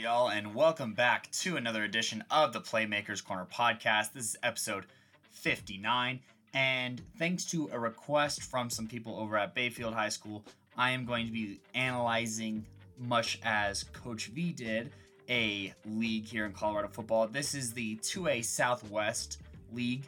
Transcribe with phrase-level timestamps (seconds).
[0.00, 4.14] y'all, and welcome back to another edition of the Playmakers Corner podcast.
[4.14, 4.86] This is episode
[5.30, 6.20] 59,
[6.54, 10.42] and thanks to a request from some people over at Bayfield High School,
[10.74, 12.64] I am going to be analyzing,
[12.98, 14.90] much as Coach V did,
[15.28, 17.26] a league here in Colorado football.
[17.26, 20.04] This is the 2A Southwest League,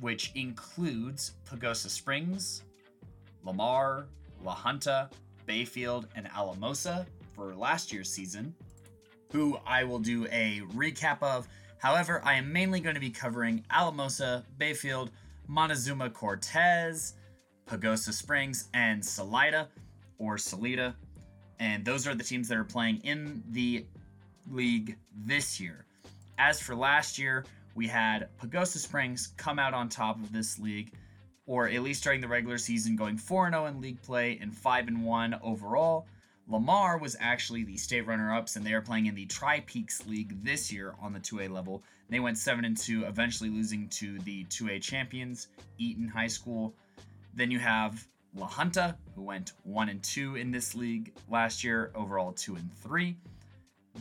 [0.00, 2.64] which includes Pagosa Springs,
[3.44, 4.06] Lamar,
[4.42, 5.08] La Junta,
[5.46, 7.06] Bayfield, and Alamosa
[7.36, 8.52] for last year's season,
[9.32, 11.48] who I will do a recap of.
[11.78, 15.10] However, I am mainly going to be covering Alamosa, Bayfield,
[15.46, 17.14] Montezuma Cortez,
[17.66, 19.68] Pagosa Springs, and Salida
[20.18, 20.94] or Salida.
[21.58, 23.86] And those are the teams that are playing in the
[24.50, 25.84] league this year.
[26.38, 27.44] As for last year,
[27.74, 30.92] we had Pagosa Springs come out on top of this league,
[31.46, 34.88] or at least during the regular season, going 4 0 in league play and 5
[35.00, 36.06] 1 overall.
[36.50, 40.42] Lamar was actually the state runner-ups, and they are playing in the Tri Peaks League
[40.42, 41.80] this year on the 2A level.
[42.08, 45.46] They went seven and two, eventually losing to the 2A champions,
[45.78, 46.74] Eaton High School.
[47.34, 51.92] Then you have La Junta, who went one and two in this league last year,
[51.94, 53.16] overall two and three.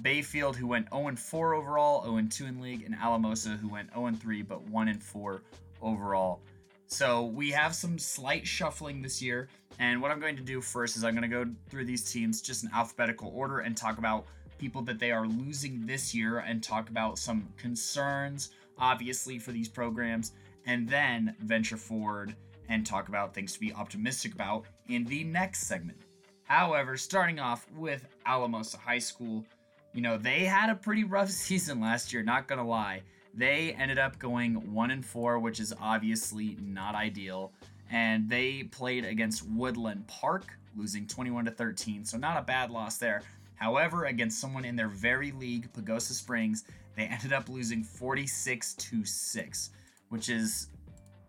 [0.02, 3.68] Bayfield, who went 0 and 4 overall, 0 and 2 in league, and Alamosa, who
[3.68, 5.44] went 0 and 3 but 1 and 4
[5.84, 6.42] overall.
[6.90, 9.48] So we have some slight shuffling this year.
[9.78, 12.42] And what I'm going to do first is I'm going to go through these teams
[12.42, 14.26] just in alphabetical order and talk about
[14.58, 19.70] people that they are losing this year and talk about some concerns, obviously, for these
[19.70, 20.34] programs,
[20.66, 22.36] and then venture forward
[22.70, 26.00] and talk about things to be optimistic about in the next segment.
[26.44, 29.46] However, starting off with Alamosa High School,
[29.94, 33.04] you know, they had a pretty rough season last year, not gonna lie.
[33.40, 37.54] They ended up going 1 and 4, which is obviously not ideal
[37.90, 42.06] and they played against Woodland Park, losing 21 to 13.
[42.06, 43.24] So not a bad loss there.
[43.56, 46.64] However, against someone in their very league, Pagosa Springs,
[46.96, 49.70] they ended up losing 46 to 6,
[50.10, 50.68] which is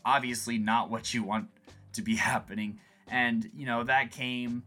[0.05, 1.49] obviously not what you want
[1.95, 2.79] to be happening.
[3.09, 4.63] And, you know, that came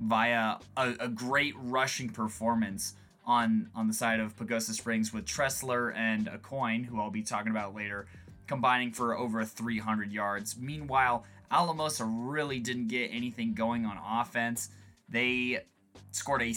[0.00, 2.94] via a, a great rushing performance
[3.26, 7.50] on on the side of Pagosa Springs with Tressler and Acoin, who I'll be talking
[7.50, 8.06] about later,
[8.46, 10.56] combining for over 300 yards.
[10.58, 14.70] Meanwhile, Alamosa really didn't get anything going on offense.
[15.08, 15.64] They
[16.10, 16.54] scored a,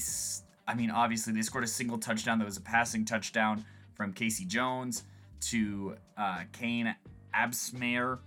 [0.67, 4.45] I mean, obviously they scored a single touchdown that was a passing touchdown from Casey
[4.45, 5.03] Jones
[5.41, 6.95] to uh, Kane
[7.35, 8.19] Absmayer.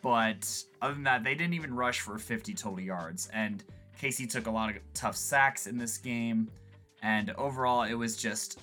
[0.00, 3.28] But other than that, they didn't even rush for 50 total yards.
[3.32, 3.62] And
[3.98, 6.48] Casey took a lot of tough sacks in this game.
[7.02, 8.60] And overall, it was just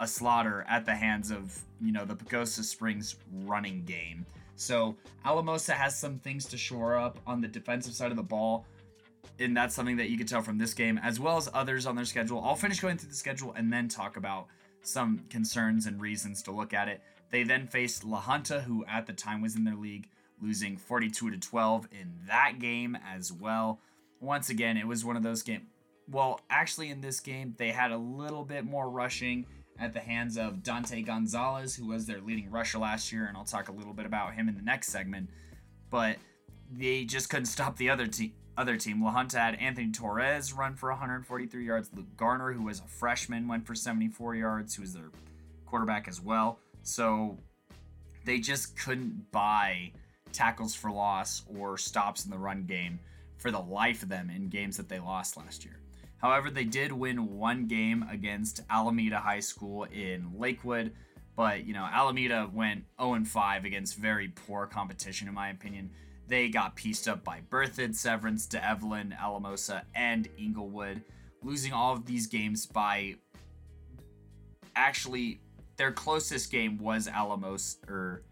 [0.00, 4.26] a slaughter at the hands of, you know, the Pagosa Springs running game.
[4.56, 8.66] So Alamosa has some things to shore up on the defensive side of the ball.
[9.38, 11.96] And that's something that you can tell from this game, as well as others on
[11.96, 12.42] their schedule.
[12.44, 14.46] I'll finish going through the schedule and then talk about
[14.82, 17.02] some concerns and reasons to look at it.
[17.30, 20.08] They then faced La Junta, who at the time was in their league,
[20.40, 23.80] losing 42 to 12 in that game as well.
[24.20, 25.64] Once again, it was one of those games.
[26.12, 29.46] Well, actually, in this game, they had a little bit more rushing
[29.78, 33.44] at the hands of Dante Gonzalez, who was their leading rusher last year, and I'll
[33.44, 35.30] talk a little bit about him in the next segment.
[35.88, 36.18] But
[36.70, 38.34] they just couldn't stop the other team.
[38.58, 41.90] Other team, had Anthony Torres run for 143 yards.
[41.94, 45.10] Luke Garner, who was a freshman, went for 74 yards, who was their
[45.64, 46.58] quarterback as well.
[46.82, 47.38] So
[48.26, 49.92] they just couldn't buy
[50.34, 53.00] tackles for loss or stops in the run game
[53.38, 55.81] for the life of them in games that they lost last year.
[56.22, 60.92] However, they did win one game against Alameda High School in Lakewood,
[61.36, 65.90] but you know, Alameda went 0 5 against very poor competition, in my opinion.
[66.28, 71.02] They got pieced up by Berthoud, Severance, D'Evelyn, Alamosa, and Englewood,
[71.42, 73.16] losing all of these games by
[74.76, 75.40] actually
[75.76, 78.22] their closest game was Alamos or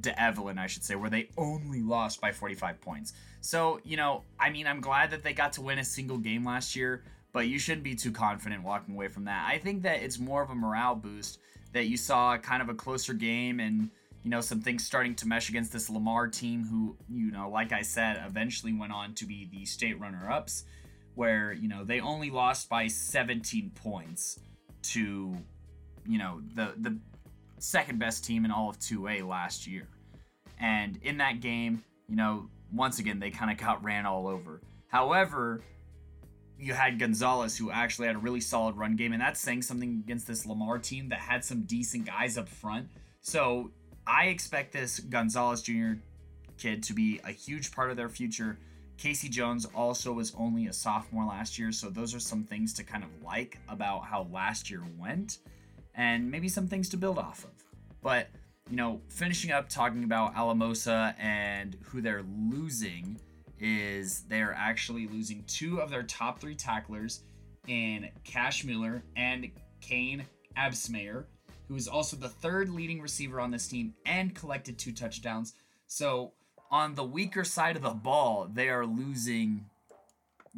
[0.00, 3.12] D'Evelyn, I should say, where they only lost by 45 points.
[3.42, 6.44] So, you know, I mean, I'm glad that they got to win a single game
[6.44, 9.46] last year, but you shouldn't be too confident walking away from that.
[9.46, 11.40] I think that it's more of a morale boost
[11.72, 13.90] that you saw kind of a closer game and
[14.22, 17.72] you know some things starting to mesh against this Lamar team who you know like
[17.72, 20.64] I said eventually went on to be the state runner-ups
[21.16, 24.38] where you know they only lost by 17 points
[24.82, 25.36] to
[26.06, 26.96] you know the the
[27.58, 29.88] second best team in all of 2A last year.
[30.60, 34.60] And in that game, you know, once again they kind of got ran all over.
[34.86, 35.62] However,
[36.58, 40.02] you had Gonzalez, who actually had a really solid run game, and that's saying something
[40.04, 42.88] against this Lamar team that had some decent guys up front.
[43.20, 43.70] So
[44.06, 45.94] I expect this Gonzalez Jr.
[46.58, 48.58] kid to be a huge part of their future
[48.96, 52.84] Casey Jones also was only a sophomore last year, so those are some things to
[52.84, 55.38] kind of like about how last year went
[55.94, 57.50] and maybe some things to build off of.
[58.02, 58.28] But,
[58.70, 63.18] you know, finishing up talking about Alamosa and who they're losing
[63.60, 67.22] is they're actually losing two of their top three tacklers
[67.66, 70.24] in Cash Mueller and Kane
[70.56, 71.24] Absmayer,
[71.68, 75.54] who is also the third leading receiver on this team and collected two touchdowns.
[75.86, 76.32] So
[76.70, 79.66] on the weaker side of the ball, they are losing,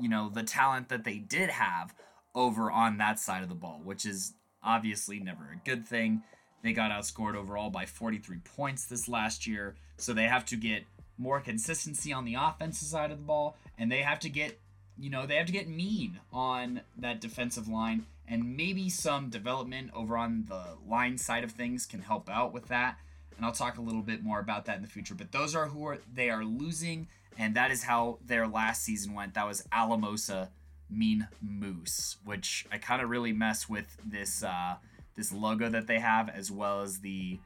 [0.01, 1.95] you know, the talent that they did have
[2.35, 6.23] over on that side of the ball, which is obviously never a good thing.
[6.63, 10.85] They got outscored overall by 43 points this last year, so they have to get
[11.19, 14.61] more consistency on the offensive side of the ball, and they have to get,
[14.99, 19.91] you know, they have to get mean on that defensive line, and maybe some development
[19.95, 22.99] over on the line side of things can help out with that.
[23.37, 25.15] And I'll talk a little bit more about that in the future.
[25.15, 27.09] But those are who are they are losing,
[27.39, 29.35] and that is how their last season went.
[29.35, 30.51] That was Alamosa
[30.89, 34.77] Mean Moose, which I kind of really mess with this uh,
[35.17, 37.39] this logo that they have, as well as the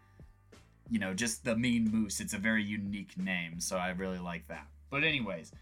[0.90, 2.20] you know, just the mean moose.
[2.20, 4.66] It's a very unique name, so I really like that.
[4.90, 5.52] But, anyways,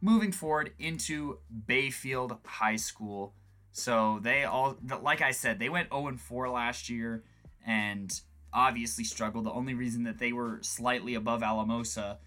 [0.00, 3.32] moving forward into Bayfield High School.
[3.70, 7.22] So, they all, like I said, they went 0 4 last year
[7.64, 8.20] and
[8.52, 9.46] obviously struggled.
[9.46, 12.18] The only reason that they were slightly above Alamosa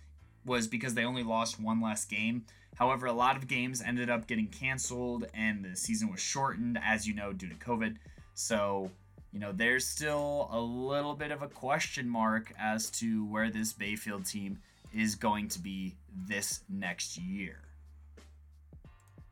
[0.46, 2.46] was because they only lost one last game.
[2.76, 7.08] However, a lot of games ended up getting canceled and the season was shortened, as
[7.08, 7.98] you know, due to COVID.
[8.34, 8.92] So,
[9.36, 13.74] you know, there's still a little bit of a question mark as to where this
[13.74, 14.60] Bayfield team
[14.94, 15.94] is going to be
[16.26, 17.58] this next year.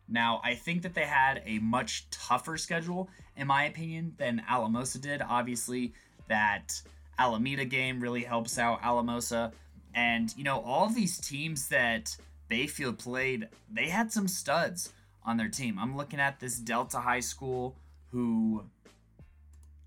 [0.09, 4.99] Now, I think that they had a much tougher schedule, in my opinion, than Alamosa
[4.99, 5.21] did.
[5.21, 5.93] Obviously,
[6.27, 6.81] that
[7.17, 9.53] Alameda game really helps out Alamosa.
[9.95, 12.17] And, you know, all these teams that
[12.49, 14.91] Bayfield played, they had some studs
[15.25, 15.79] on their team.
[15.79, 17.77] I'm looking at this Delta High School
[18.11, 18.65] who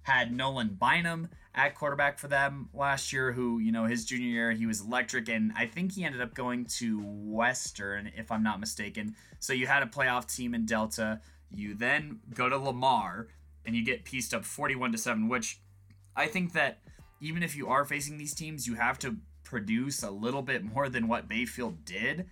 [0.07, 4.53] had Nolan Bynum at quarterback for them last year, who, you know, his junior year,
[4.53, 8.61] he was electric, and I think he ended up going to Western, if I'm not
[8.61, 9.17] mistaken.
[9.41, 11.21] So you had a playoff team in Delta.
[11.53, 13.27] You then go to Lamar,
[13.65, 15.59] and you get pieced up 41 to 7, which
[16.15, 16.79] I think that
[17.21, 20.89] even if you are facing these teams, you have to produce a little bit more
[20.89, 22.27] than what Bayfield did.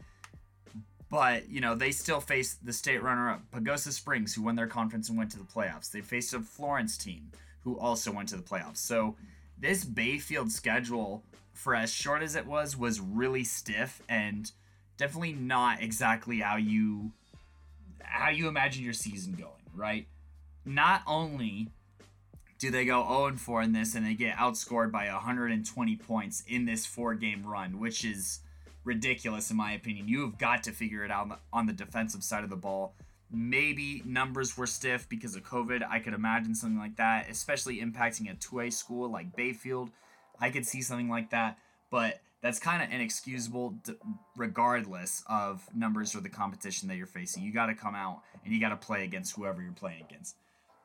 [1.10, 4.68] But, you know, they still face the state runner up, Pagosa Springs, who won their
[4.68, 5.90] conference and went to the playoffs.
[5.90, 7.32] They faced a Florence team
[7.64, 8.78] who also went to the playoffs.
[8.78, 9.16] So
[9.58, 14.50] this Bayfield schedule, for as short as it was, was really stiff and
[14.96, 17.12] definitely not exactly how you
[18.02, 20.06] how you imagine your season going, right?
[20.64, 21.68] Not only
[22.58, 26.44] do they go 0 and 4 in this and they get outscored by 120 points
[26.46, 28.40] in this four game run, which is
[28.84, 30.08] ridiculous in my opinion.
[30.08, 32.56] You have got to figure it out on the, on the defensive side of the
[32.56, 32.94] ball.
[33.34, 35.82] Maybe numbers were stiff because of COVID.
[35.88, 39.90] I could imagine something like that, especially impacting a 2A school like Bayfield.
[40.40, 41.58] I could see something like that,
[41.90, 43.74] but that's kind of inexcusable
[44.36, 47.42] regardless of numbers or the competition that you're facing.
[47.42, 50.36] You got to come out and you got to play against whoever you're playing against.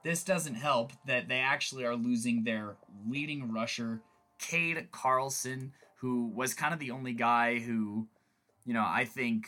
[0.03, 4.01] This doesn't help that they actually are losing their leading rusher,
[4.39, 8.07] Cade Carlson, who was kind of the only guy who,
[8.65, 9.47] you know, I think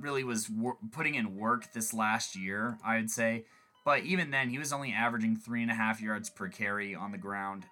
[0.00, 3.44] really was wor- putting in work this last year, I'd say.
[3.84, 7.12] But even then, he was only averaging three and a half yards per carry on
[7.12, 7.64] the ground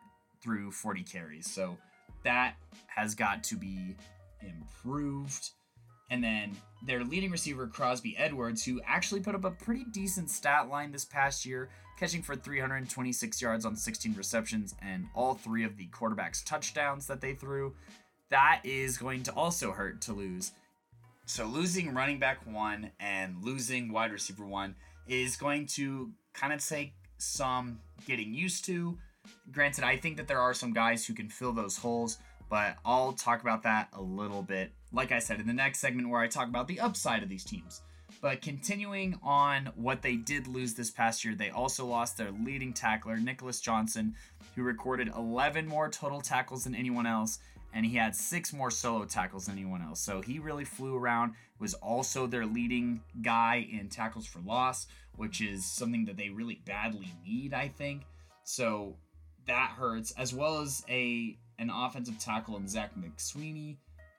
[0.42, 1.50] through 40 carries.
[1.50, 1.76] So
[2.24, 2.54] that
[2.86, 3.96] has got to be
[4.42, 5.50] improved.
[6.10, 6.54] And then
[6.86, 11.06] their leading receiver, Crosby Edwards, who actually put up a pretty decent stat line this
[11.06, 16.42] past year, catching for 326 yards on 16 receptions and all three of the quarterback's
[16.42, 17.74] touchdowns that they threw.
[18.28, 20.52] That is going to also hurt to lose.
[21.26, 24.74] So losing running back one and losing wide receiver one
[25.06, 28.98] is going to kind of take some getting used to.
[29.52, 32.18] Granted, I think that there are some guys who can fill those holes,
[32.50, 36.08] but I'll talk about that a little bit, like I said, in the next segment
[36.08, 37.82] where I talk about the upside of these teams.
[38.20, 42.72] But continuing on what they did lose this past year, they also lost their leading
[42.72, 44.14] tackler, Nicholas Johnson,
[44.54, 47.38] who recorded 11 more total tackles than anyone else
[47.72, 50.00] and he had six more solo tackles than anyone else.
[50.00, 51.34] So he really flew around.
[51.58, 56.60] Was also their leading guy in tackles for loss, which is something that they really
[56.64, 58.02] badly need, I think.
[58.42, 58.96] So
[59.46, 63.76] that hurts, as well as a an offensive tackle in Zach McSweeney,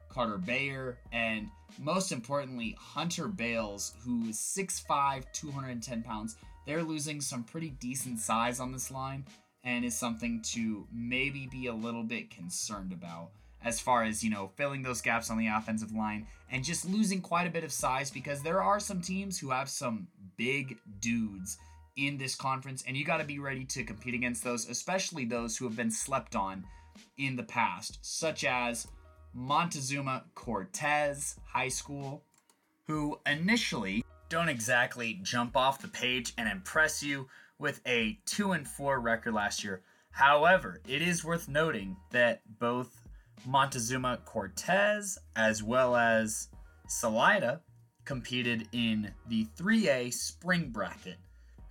[0.07, 6.37] Carter Bayer, and most importantly, Hunter Bales, who is 6'5, 210 pounds.
[6.65, 9.25] They're losing some pretty decent size on this line
[9.63, 13.31] and is something to maybe be a little bit concerned about
[13.63, 17.21] as far as, you know, filling those gaps on the offensive line and just losing
[17.21, 21.57] quite a bit of size because there are some teams who have some big dudes
[21.95, 25.57] in this conference and you got to be ready to compete against those, especially those
[25.57, 26.63] who have been slept on
[27.17, 28.87] in the past, such as
[29.33, 32.23] Montezuma Cortez High School,
[32.87, 37.27] who initially don't exactly jump off the page and impress you
[37.59, 39.81] with a 2 and 4 record last year.
[40.11, 43.02] However, it is worth noting that both
[43.45, 46.49] Montezuma Cortez as well as
[46.87, 47.61] Salida
[48.05, 51.17] competed in the 3A spring bracket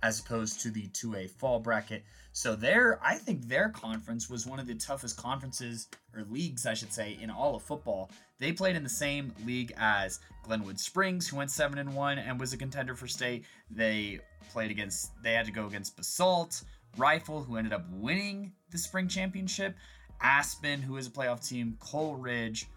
[0.03, 2.03] as opposed to the 2A fall bracket.
[2.33, 6.73] So their I think their conference was one of the toughest conferences or leagues I
[6.73, 8.11] should say in all of football.
[8.39, 12.39] They played in the same league as Glenwood Springs who went 7 and 1 and
[12.39, 13.45] was a contender for state.
[13.71, 14.19] They
[14.51, 16.63] played against they had to go against Basalt,
[16.97, 19.75] Rifle who ended up winning the spring championship,
[20.23, 22.67] Aspen who is a playoff team, Coal Ridge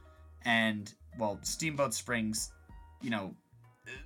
[0.45, 2.53] and well Steamboat Springs,
[3.01, 3.35] you know,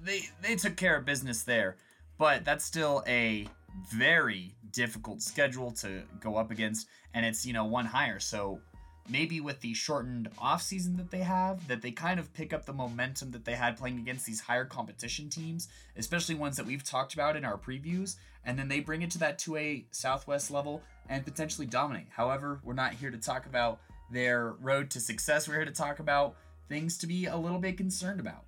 [0.02, 1.76] they they took care of business there.
[2.18, 3.48] But that's still a
[3.90, 8.60] very difficult schedule to go up against and it's you know one higher so
[9.08, 12.72] maybe with the shortened offseason that they have that they kind of pick up the
[12.72, 17.14] momentum that they had playing against these higher competition teams especially ones that we've talked
[17.14, 21.24] about in our previews and then they bring it to that 2a southwest level and
[21.24, 22.06] potentially dominate.
[22.10, 23.80] However we're not here to talk about
[24.10, 25.48] their road to success.
[25.48, 26.36] We're here to talk about
[26.68, 28.44] things to be a little bit concerned about.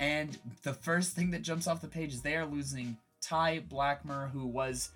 [0.00, 4.30] And the first thing that jumps off the page is they are losing Ty Blackmer,
[4.30, 4.90] who was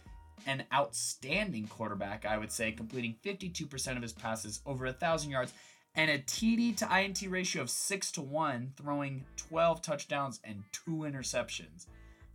[0.47, 5.53] an outstanding quarterback, I would say, completing 52% of his passes, over a thousand yards,
[5.95, 11.07] and a TD to INT ratio of six to one, throwing 12 touchdowns and two
[11.09, 11.87] interceptions,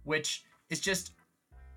[0.04, 1.12] which is just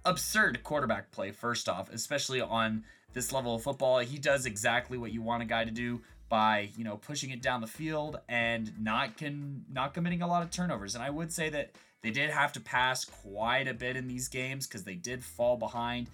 [0.04, 1.30] absurd quarterback play.
[1.30, 5.46] First off, especially on this level of football, he does exactly what you want a
[5.46, 9.94] guy to do by you know pushing it down the field and not can not
[9.94, 10.94] committing a lot of turnovers.
[10.94, 14.28] And I would say that they did have to pass quite a bit in these
[14.28, 16.08] games because they did fall behind,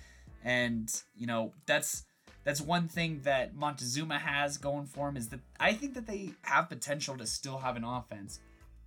[0.44, 2.04] and you know that's
[2.44, 6.32] that's one thing that Montezuma has going for him is that I think that they
[6.42, 8.40] have potential to still have an offense.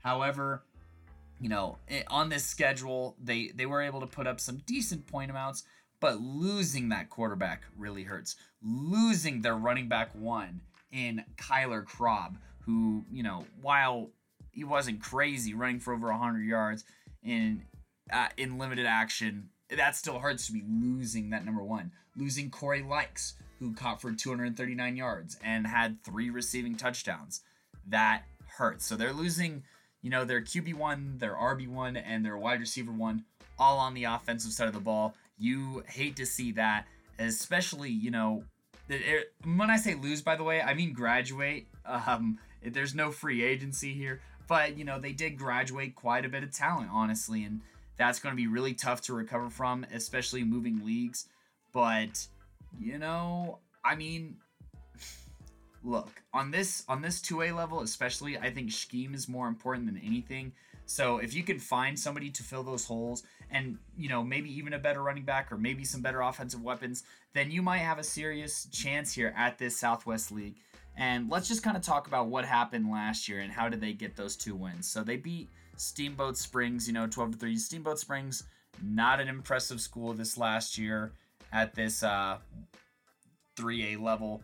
[0.03, 0.63] However,
[1.43, 5.29] you know, on this schedule, they they were able to put up some decent point
[5.29, 5.63] amounts,
[5.99, 8.37] but losing that quarterback really hurts.
[8.63, 10.61] Losing their running back one
[10.93, 14.11] in Kyler Krob, who, you know, while
[14.51, 16.85] he wasn't crazy running for over 100 yards
[17.21, 17.63] in
[18.09, 19.49] uh, in limited action.
[19.69, 21.91] That still hurts to be losing that number one.
[22.15, 27.41] Losing Corey Likes, who caught for 239 yards and had three receiving touchdowns.
[27.89, 28.23] That
[28.57, 28.85] hurts.
[28.85, 29.63] So they're losing,
[30.03, 33.23] you know, their QB1, their RB1, and their wide receiver one
[33.57, 35.15] all on the offensive side of the ball.
[35.39, 36.85] You hate to see that,
[37.17, 38.43] especially, you know,
[39.43, 41.67] when I say lose, by the way, I mean graduate.
[41.85, 44.21] Um, there's no free agency here.
[44.47, 47.61] But, you know, they did graduate quite a bit of talent, honestly, and
[47.97, 51.27] that's going to be really tough to recover from, especially moving leagues.
[51.71, 52.27] But,
[52.77, 54.35] you know, I mean,
[55.83, 60.01] look, on this on this 2A level, especially, I think scheme is more important than
[60.03, 60.53] anything.
[60.85, 64.73] So if you can find somebody to fill those holes and, you know, maybe even
[64.73, 68.03] a better running back or maybe some better offensive weapons, then you might have a
[68.03, 70.55] serious chance here at this Southwest League.
[70.95, 73.93] And let's just kind of talk about what happened last year and how did they
[73.93, 74.87] get those two wins.
[74.87, 77.57] So they beat Steamboat Springs, you know, 12 to 3.
[77.57, 78.43] Steamboat Springs,
[78.83, 81.13] not an impressive school this last year
[81.51, 82.37] at this uh,
[83.57, 84.43] 3A level.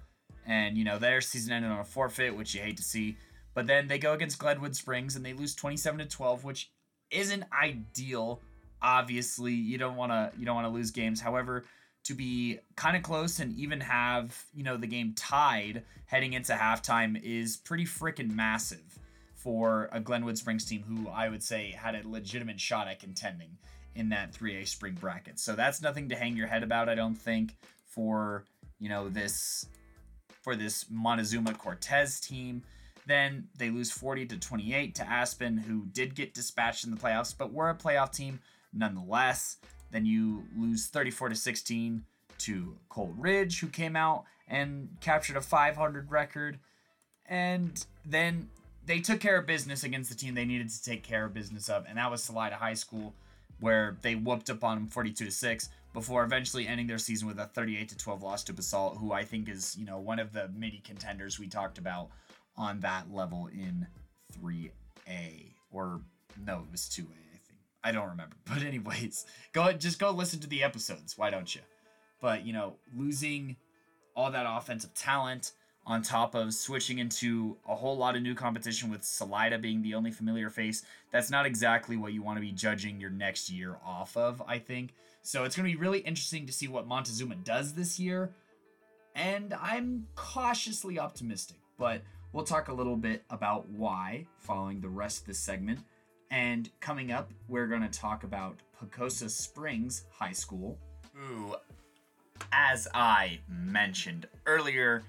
[0.50, 3.16] And, you know, their season ended on a forfeit, which you hate to see.
[3.54, 6.72] But then they go against Glenwood Springs and they lose 27 to 12, which
[7.12, 8.42] isn't ideal.
[8.82, 11.22] Obviously, you don't want to you don't want to lose games.
[11.22, 11.66] However,
[12.06, 16.54] to be kind of close and even have, you know, the game tied heading into
[16.54, 18.98] halftime is pretty freaking massive
[19.36, 23.58] for a Glenwood Springs team who I would say had a legitimate shot at contending
[23.96, 25.40] in that 3A spring bracket.
[25.40, 28.46] So that's nothing to hang your head about, I don't think, for,
[28.80, 29.68] you know, this
[30.42, 32.64] for this Montezuma Cortez team.
[33.06, 37.34] Then they lose 40 to 28 to Aspen, who did get dispatched in the playoffs,
[37.36, 38.40] but were a playoff team
[38.74, 39.58] nonetheless.
[39.92, 42.04] Then you lose 34 to 16
[42.40, 46.60] to Coal Ridge, who came out and captured a 500 record.
[47.28, 48.50] And then
[48.86, 51.70] they took care of business against the team they needed to take care of business
[51.70, 53.14] of, and that was Salida High School,
[53.60, 57.40] where they whooped up on them 42 to 6 before eventually ending their season with
[57.40, 60.34] a 38 to 12 loss to Basalt, who I think is, you know, one of
[60.34, 62.10] the mini contenders we talked about
[62.58, 63.88] on that level in
[64.40, 65.54] 3A.
[65.72, 66.02] Or
[66.46, 67.06] no, it was 2A.
[67.06, 67.60] I think.
[67.84, 68.36] I don't remember.
[68.46, 71.18] But anyways, go just go listen to the episodes.
[71.18, 71.62] Why don't you?
[72.22, 73.56] But you know, losing
[74.16, 75.54] all that offensive talent
[75.86, 79.96] on top of switching into a whole lot of new competition with Salida being the
[79.96, 80.84] only familiar face.
[81.12, 84.60] That's not exactly what you want to be judging your next year off of, I
[84.60, 84.94] think.
[85.22, 88.32] So it's going to be really interesting to see what Montezuma does this year.
[89.16, 95.22] And I'm cautiously optimistic, but we'll talk a little bit about why following the rest
[95.22, 95.80] of this segment.
[96.32, 100.78] And coming up, we're going to talk about Pagosa Springs High School,
[101.14, 101.56] who,
[102.52, 105.04] as I mentioned earlier,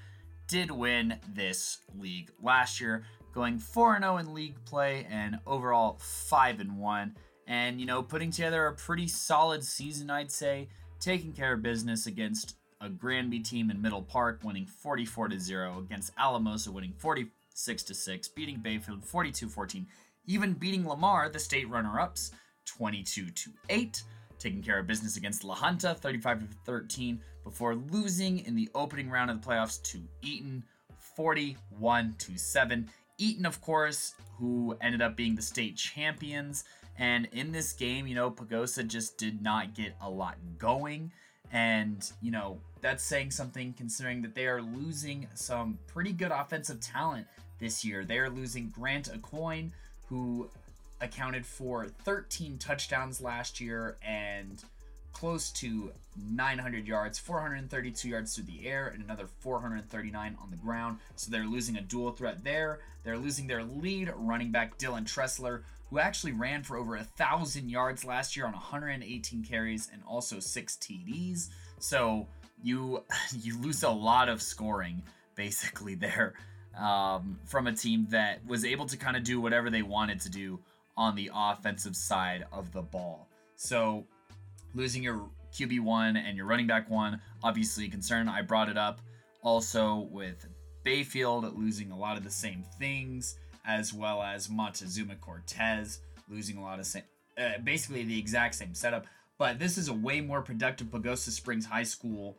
[0.49, 6.63] did win this league last year, going 4 0 in league play and overall 5
[6.69, 7.17] 1.
[7.51, 10.69] And, you know, putting together a pretty solid season, I'd say,
[11.01, 15.81] taking care of business against a Granby team in Middle Park, winning 44 to 0,
[15.81, 19.85] against Alamosa, winning 46 to 6, beating Bayfield 42 14,
[20.27, 22.31] even beating Lamar, the state runner ups,
[22.67, 24.01] 22 to 8
[24.39, 29.31] taking care of business against La Junta 35 13 before losing in the opening round
[29.31, 30.65] of the playoffs to Eaton
[31.17, 32.89] 41 to 7.
[33.19, 36.65] Eaton, of course, who ended up being the state champions.
[37.01, 41.11] And in this game, you know, Pagosa just did not get a lot going.
[41.51, 46.79] And, you know, that's saying something considering that they are losing some pretty good offensive
[46.79, 47.27] talent
[47.59, 48.05] this year.
[48.05, 49.71] They are losing Grant Acoin,
[50.09, 50.51] who
[51.01, 54.63] accounted for 13 touchdowns last year and
[55.15, 55.93] close to
[56.31, 60.99] 900 yards, 432 yards through the air, and another 439 on the ground.
[61.17, 62.81] So they're losing a dual threat there.
[63.05, 67.69] They're losing their lead running back, Dylan Tressler, who actually ran for over a thousand
[67.69, 71.49] yards last year on 118 carries and also six TDs.
[71.79, 72.27] So
[72.63, 73.05] you
[73.43, 75.03] you lose a lot of scoring
[75.35, 76.35] basically there
[76.79, 80.31] um, from a team that was able to kind of do whatever they wanted to
[80.31, 80.61] do
[80.97, 83.29] on the offensive side of the ball.
[83.57, 84.05] So
[84.75, 88.29] losing your QB1 and your running back one, obviously concern.
[88.29, 89.01] I brought it up
[89.43, 90.47] also with
[90.83, 96.63] Bayfield losing a lot of the same things, as well as Montezuma Cortez losing a
[96.63, 97.03] lot of same,
[97.39, 99.07] uh, basically the exact same setup.
[99.39, 102.37] But this is a way more productive Pagosa Springs High School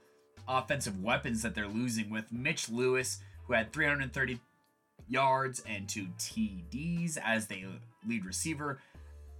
[0.47, 4.39] offensive weapons that they're losing with Mitch Lewis, who had 330
[5.07, 7.65] yards and two TDs as the
[8.07, 8.79] lead receiver,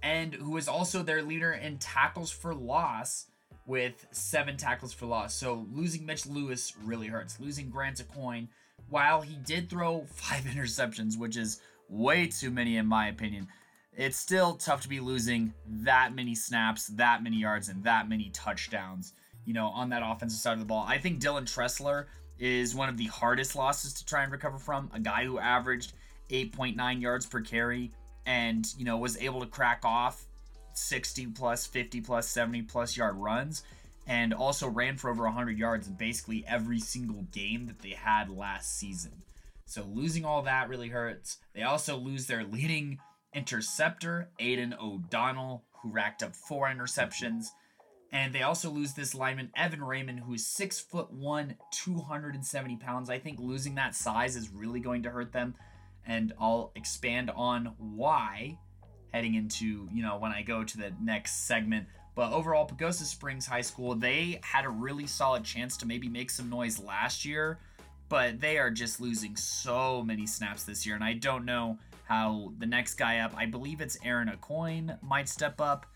[0.02, 3.26] and who is also their leader in tackles for loss
[3.66, 5.34] with seven tackles for loss.
[5.34, 7.38] So losing Mitch Lewis really hurts.
[7.38, 8.48] Losing Grant Acoin,
[8.88, 11.60] while he did throw five interceptions, which is
[11.92, 13.46] way too many in my opinion,
[13.94, 18.30] it's still tough to be losing that many snaps, that many yards, and that many
[18.30, 19.12] touchdowns,
[19.44, 20.84] you know, on that offensive side of the ball.
[20.88, 22.06] I think Dylan Tressler
[22.38, 24.90] is one of the hardest losses to try and recover from.
[24.94, 25.92] A guy who averaged
[26.30, 27.92] 8.9 yards per carry
[28.24, 30.24] and, you know, was able to crack off
[30.72, 33.62] 60 plus, 50 plus, 70 plus yard runs
[34.06, 38.30] and also ran for over 100 yards in basically every single game that they had
[38.30, 39.12] last season.
[39.72, 41.38] So losing all that really hurts.
[41.54, 42.98] They also lose their leading
[43.32, 47.46] interceptor, Aiden O'Donnell, who racked up four interceptions.
[48.12, 53.08] And they also lose this lineman, Evan Raymond, who is six foot one, 270 pounds.
[53.08, 55.54] I think losing that size is really going to hurt them.
[56.06, 58.58] And I'll expand on why
[59.14, 61.86] heading into, you know, when I go to the next segment.
[62.14, 66.28] But overall, Pagosa Springs High School, they had a really solid chance to maybe make
[66.28, 67.58] some noise last year,
[68.12, 70.94] but they are just losing so many snaps this year.
[70.94, 75.30] And I don't know how the next guy up, I believe it's Aaron Acoin, might
[75.30, 75.86] step up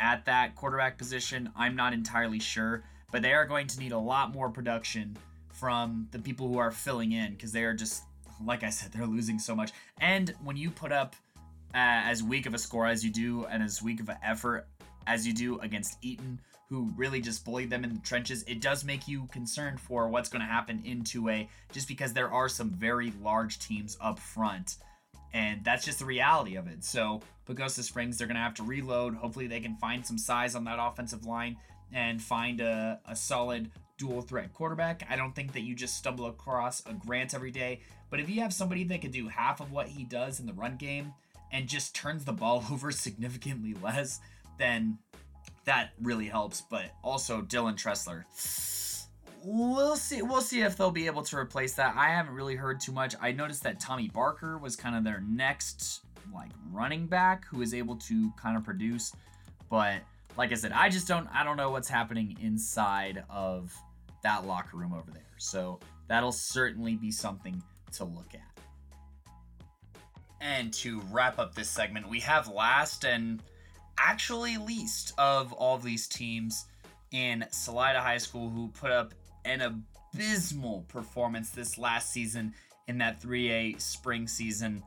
[0.00, 1.48] at that quarterback position.
[1.54, 5.16] I'm not entirely sure, but they are going to need a lot more production
[5.48, 8.02] from the people who are filling in because they are just,
[8.44, 9.70] like I said, they're losing so much.
[10.00, 11.14] And when you put up
[11.72, 14.66] uh, as weak of a score as you do and as weak of an effort
[15.06, 18.84] as you do against Eaton, who really just bullied them in the trenches, it does
[18.84, 22.70] make you concerned for what's going to happen in 2A just because there are some
[22.70, 24.76] very large teams up front
[25.32, 26.84] and that's just the reality of it.
[26.84, 29.14] So Pagosa Springs, they're gonna have to reload.
[29.14, 31.56] Hopefully, they can find some size on that offensive line
[31.92, 35.06] and find a, a solid dual threat quarterback.
[35.10, 38.40] I don't think that you just stumble across a Grant every day, but if you
[38.40, 41.12] have somebody that can do half of what he does in the run game
[41.52, 44.20] and just turns the ball over significantly less,
[44.58, 44.98] then
[45.70, 46.60] that really helps.
[46.60, 48.24] But also Dylan Tressler
[49.44, 50.22] we'll see.
[50.22, 51.94] We'll see if they'll be able to replace that.
[51.96, 53.14] I haven't really heard too much.
[53.20, 56.02] I noticed that Tommy Barker was kind of their next
[56.32, 59.12] like running back who is able to kind of produce,
[59.68, 60.00] but
[60.36, 61.28] like I said, I just don't.
[61.32, 63.74] I don't know what's happening inside of
[64.22, 65.22] that locker room over there.
[65.38, 67.62] So that'll certainly be something
[67.94, 68.40] to look at.
[70.40, 73.42] And to wrap up this segment, we have last and
[73.98, 76.66] actually least of all of these teams
[77.12, 82.54] in Salida High School who put up an abysmal performance this last season
[82.88, 84.82] in that 3A spring season.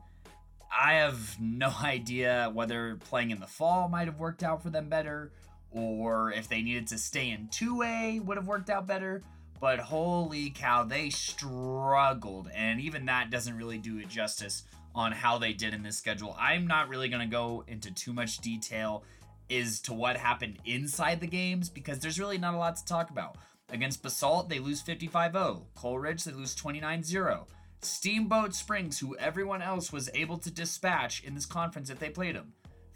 [0.76, 4.88] I have no idea whether playing in the fall might have worked out for them
[4.88, 5.32] better
[5.70, 9.22] or if they needed to stay in 2A would have worked out better.
[9.60, 12.48] But holy cow, they struggled.
[12.54, 16.36] And even that doesn't really do it justice on how they did in this schedule.
[16.38, 19.04] I'm not really going to go into too much detail
[19.50, 23.10] as to what happened inside the games because there's really not a lot to talk
[23.10, 23.36] about.
[23.70, 25.66] Against Basalt, they lose 55 0.
[25.74, 27.46] Coal Ridge, they lose 29 0.
[27.80, 32.34] Steamboat Springs, who everyone else was able to dispatch in this conference if they played
[32.34, 32.52] them.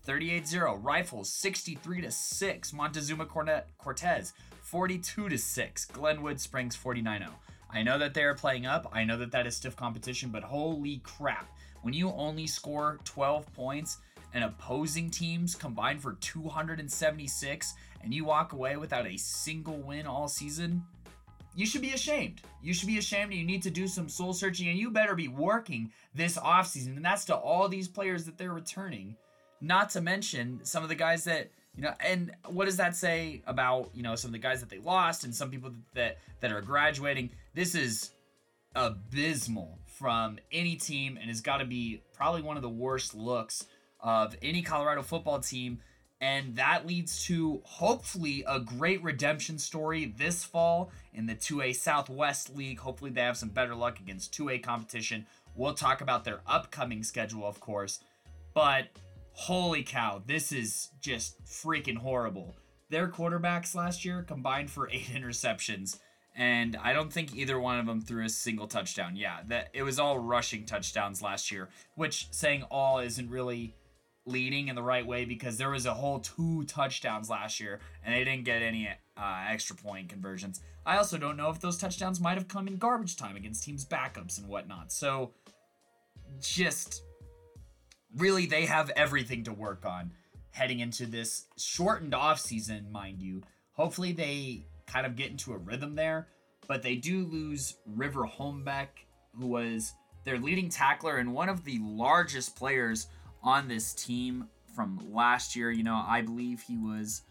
[0.07, 0.83] 38-0.
[0.83, 2.73] Rifles 63 6.
[2.73, 4.33] Montezuma Cortez
[4.63, 5.85] 42 6.
[5.87, 7.29] Glenwood Springs 49-0.
[7.71, 8.91] I know that they are playing up.
[8.93, 11.51] I know that that is stiff competition, but holy crap.
[11.83, 13.99] When you only score 12 points
[14.35, 20.29] and opposing teams combine for 276 and you walk away without a single win all
[20.29, 20.85] season,
[21.55, 22.41] you should be ashamed.
[22.63, 25.15] You should be ashamed and you need to do some soul searching and you better
[25.15, 26.97] be working this offseason.
[26.97, 29.17] And that's to all these players that they're returning.
[29.61, 33.43] Not to mention some of the guys that, you know, and what does that say
[33.45, 36.53] about, you know, some of the guys that they lost and some people that that
[36.53, 37.31] are graduating?
[37.55, 38.13] This is
[38.77, 43.67] abysmal from any team and has got to be probably one of the worst looks
[44.01, 45.79] of any Colorado football team
[46.21, 52.57] and that leads to hopefully a great redemption story this fall in the 2A Southwest
[52.57, 52.81] League.
[52.81, 55.27] Hopefully, they have some better luck against 2A competition.
[55.55, 58.01] We'll talk about their upcoming schedule, of course.
[58.53, 58.89] But
[59.33, 62.57] holy cow, this is just freaking horrible.
[62.91, 66.01] Their quarterbacks last year combined for eight interceptions,
[66.39, 69.17] and I don't think either one of them threw a single touchdown.
[69.17, 73.75] Yeah, that it was all rushing touchdowns last year, which saying all isn't really
[74.25, 78.15] leading in the right way because there was a whole two touchdowns last year and
[78.15, 80.61] they didn't get any uh, extra point conversions.
[80.87, 83.85] I also don't know if those touchdowns might have come in garbage time against teams'
[83.85, 84.93] backups and whatnot.
[84.93, 85.33] So,
[86.41, 87.03] just
[88.17, 90.13] really, they have everything to work on
[90.51, 93.43] heading into this shortened off season, mind you.
[93.73, 96.27] Hopefully, they kind of get into a rhythm there,
[96.67, 98.89] but they do lose River Holmbeck,
[99.39, 99.93] who was
[100.25, 103.07] their leading tackler and one of the largest players
[103.43, 105.71] on this team from last year.
[105.71, 107.23] You know, I believe he was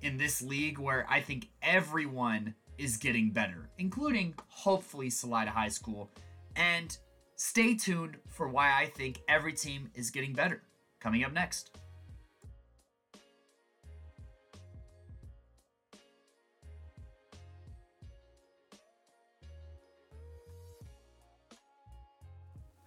[0.01, 6.11] in this league where I think everyone is getting better, including hopefully Salida High School.
[6.55, 6.95] And
[7.35, 10.61] stay tuned for why I think every team is getting better.
[10.99, 11.71] Coming up next.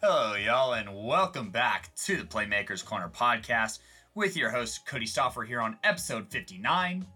[0.03, 3.81] Hello, y'all, and welcome back to the Playmakers Corner podcast
[4.15, 7.07] with your host, Cody Stoffer, here on episode 59.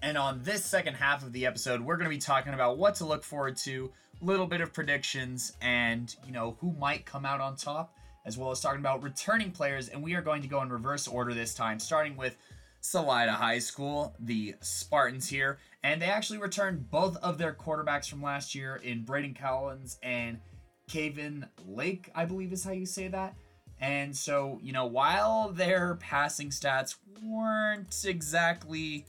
[0.00, 2.94] And on this second half of the episode, we're going to be talking about what
[2.94, 7.26] to look forward to, a little bit of predictions, and, you know, who might come
[7.26, 9.90] out on top, as well as talking about returning players.
[9.90, 12.38] And we are going to go in reverse order this time, starting with
[12.80, 15.58] Salida High School, the Spartans here.
[15.82, 20.38] And they actually returned both of their quarterbacks from last year in Braden Collins and
[20.88, 23.34] Caven Lake, I believe is how you say that.
[23.80, 29.06] And so, you know, while their passing stats weren't exactly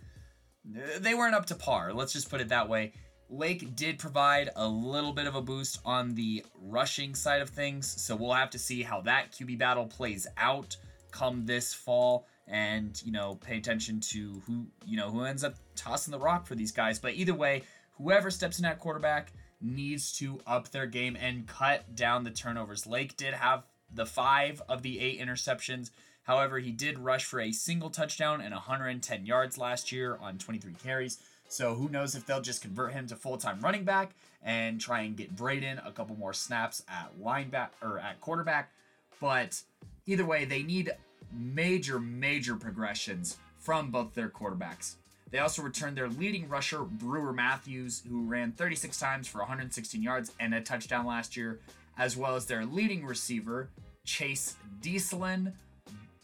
[1.00, 2.94] they weren't up to par, let's just put it that way.
[3.30, 8.02] Lake did provide a little bit of a boost on the rushing side of things,
[8.02, 10.76] so we'll have to see how that QB battle plays out
[11.12, 15.56] come this fall and, you know, pay attention to who, you know, who ends up
[15.76, 17.00] tossing the rock for these guys.
[17.00, 17.64] But either way,
[17.98, 22.86] whoever steps in at quarterback, needs to up their game and cut down the turnovers.
[22.86, 23.64] Lake did have
[23.94, 25.92] the five of the eight interceptions.
[26.24, 30.74] However, he did rush for a single touchdown and 110 yards last year on 23
[30.84, 31.20] carries.
[31.48, 35.02] So who knows if they'll just convert him to full time running back and try
[35.02, 38.72] and get Braden a couple more snaps at linebacker or at quarterback.
[39.20, 39.62] But
[40.06, 40.92] either way, they need
[41.32, 44.96] major, major progressions from both their quarterbacks.
[45.32, 50.32] They also returned their leading rusher, Brewer Matthews, who ran 36 times for 116 yards
[50.40, 51.60] and a touchdown last year,
[51.98, 53.70] as well as their leading receiver,
[54.06, 55.54] Chase Dieselin,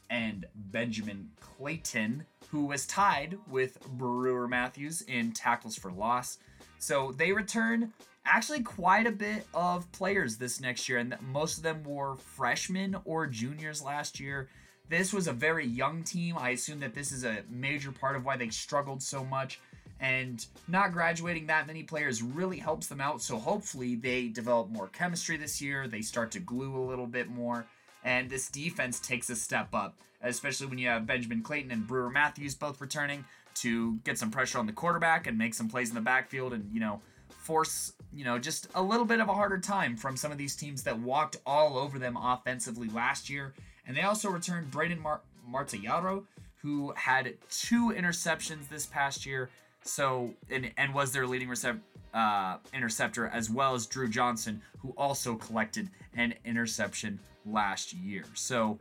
[0.09, 6.37] and Benjamin Clayton, who was tied with Brewer Matthews in tackles for loss.
[6.77, 7.93] So they return
[8.25, 12.95] actually quite a bit of players this next year, and most of them were freshmen
[13.05, 14.49] or juniors last year.
[14.91, 16.35] This was a very young team.
[16.37, 19.61] I assume that this is a major part of why they struggled so much.
[20.01, 23.21] And not graduating that many players really helps them out.
[23.21, 25.87] So hopefully they develop more chemistry this year.
[25.87, 27.65] They start to glue a little bit more.
[28.03, 32.09] And this defense takes a step up, especially when you have Benjamin Clayton and Brewer
[32.09, 33.23] Matthews both returning
[33.61, 36.69] to get some pressure on the quarterback and make some plays in the backfield and,
[36.73, 36.99] you know,
[37.29, 40.57] force, you know, just a little bit of a harder time from some of these
[40.57, 43.53] teams that walked all over them offensively last year.
[43.91, 45.19] And they also returned Braden Mar-
[45.53, 46.23] Martellaro,
[46.61, 49.49] who had two interceptions this past year.
[49.83, 51.81] So, and, and was their leading recep-
[52.13, 58.23] uh, interceptor, as well as Drew Johnson, who also collected an interception last year.
[58.33, 58.79] So,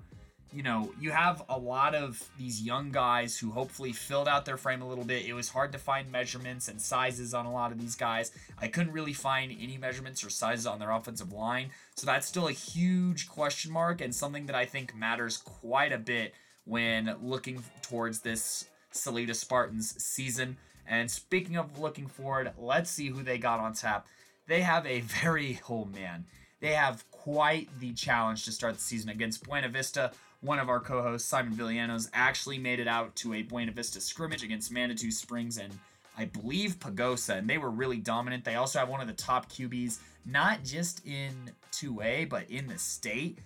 [0.52, 4.56] you know, you have a lot of these young guys who hopefully filled out their
[4.56, 5.24] frame a little bit.
[5.24, 8.32] It was hard to find measurements and sizes on a lot of these guys.
[8.60, 11.70] I couldn't really find any measurements or sizes on their offensive line.
[11.94, 15.98] So that's still a huge question mark and something that I think matters quite a
[15.98, 16.34] bit
[16.64, 20.56] when looking towards this Salida Spartans season.
[20.86, 24.06] And speaking of looking forward, let's see who they got on tap.
[24.48, 26.24] They have a very, oh man,
[26.60, 30.12] they have quite the challenge to start the season against Buena Vista.
[30.40, 34.00] One of our co hosts, Simon Villanos, actually made it out to a Buena Vista
[34.00, 35.78] scrimmage against Manitou Springs and
[36.16, 38.44] I believe Pagosa, and they were really dominant.
[38.44, 42.78] They also have one of the top QBs, not just in 2A, but in the
[42.78, 43.38] state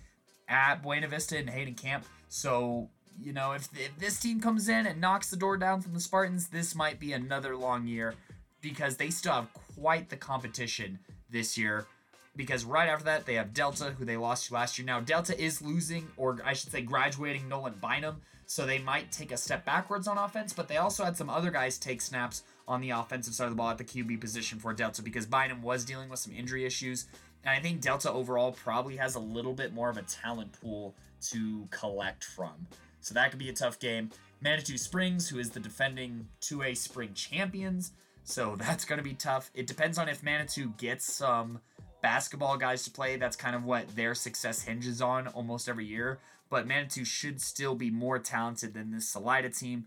[0.49, 2.05] at Buena Vista and Hayden Camp.
[2.27, 2.89] So,
[3.21, 5.99] you know, if, if this team comes in and knocks the door down from the
[5.99, 8.15] Spartans, this might be another long year
[8.61, 11.85] because they still have quite the competition this year
[12.35, 14.85] because right after that they have Delta, who they lost to last year.
[14.85, 19.31] Now Delta is losing, or I should say, graduating Nolan Bynum, so they might take
[19.31, 20.53] a step backwards on offense.
[20.53, 23.55] But they also had some other guys take snaps on the offensive side of the
[23.55, 27.05] ball at the QB position for Delta because Bynum was dealing with some injury issues,
[27.43, 30.95] and I think Delta overall probably has a little bit more of a talent pool
[31.29, 32.67] to collect from.
[33.01, 34.09] So that could be a tough game.
[34.41, 37.91] Manitou Springs, who is the defending 2A spring champions,
[38.23, 39.51] so that's going to be tough.
[39.53, 41.59] It depends on if Manitou gets some
[42.05, 43.17] basketball guys to play.
[43.17, 46.19] That's kind of what their success hinges on almost every year.
[46.51, 49.85] But Manitou should still be more talented than this Salida team.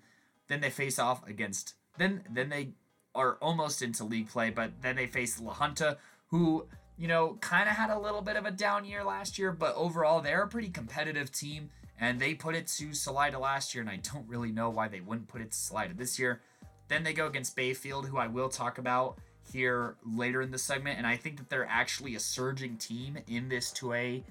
[0.48, 2.70] Then they face off against then then they
[3.14, 7.68] are almost into league play, but then they face La Junta, who you know kind
[7.68, 10.48] of had a little bit of a down year last year, but overall they're a
[10.48, 14.50] pretty competitive team, and they put it to Salida last year, and I don't really
[14.50, 16.40] know why they wouldn't put it to Salida this year.
[16.88, 19.18] Then they go against Bayfield, who I will talk about
[19.52, 23.48] here later in the segment, and I think that they're actually a surging team in
[23.48, 24.22] this 2A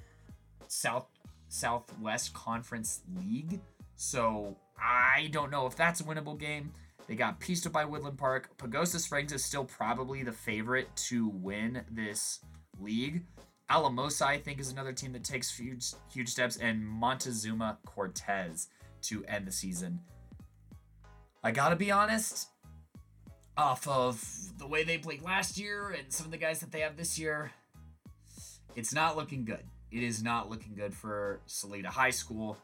[0.67, 1.07] South
[1.49, 3.59] Southwest Conference League.
[3.95, 6.71] So I don't know if that's a winnable game.
[7.07, 8.49] They got pieced up by Woodland Park.
[8.57, 12.41] Pagosa Springs is still probably the favorite to win this
[12.79, 13.23] league.
[13.69, 18.67] Alamosa, I think, is another team that takes huge, huge steps, and Montezuma Cortez
[19.03, 19.99] to end the season.
[21.43, 22.49] I gotta be honest,
[23.57, 24.23] off of
[24.57, 27.17] the way they played last year and some of the guys that they have this
[27.17, 27.51] year,
[28.75, 29.63] it's not looking good.
[29.91, 32.57] It is not looking good for Salida High School.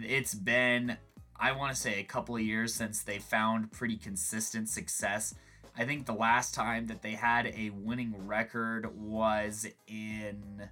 [0.00, 0.96] It's been,
[1.38, 5.34] I want to say, a couple of years since they found pretty consistent success.
[5.76, 10.68] I think the last time that they had a winning record was in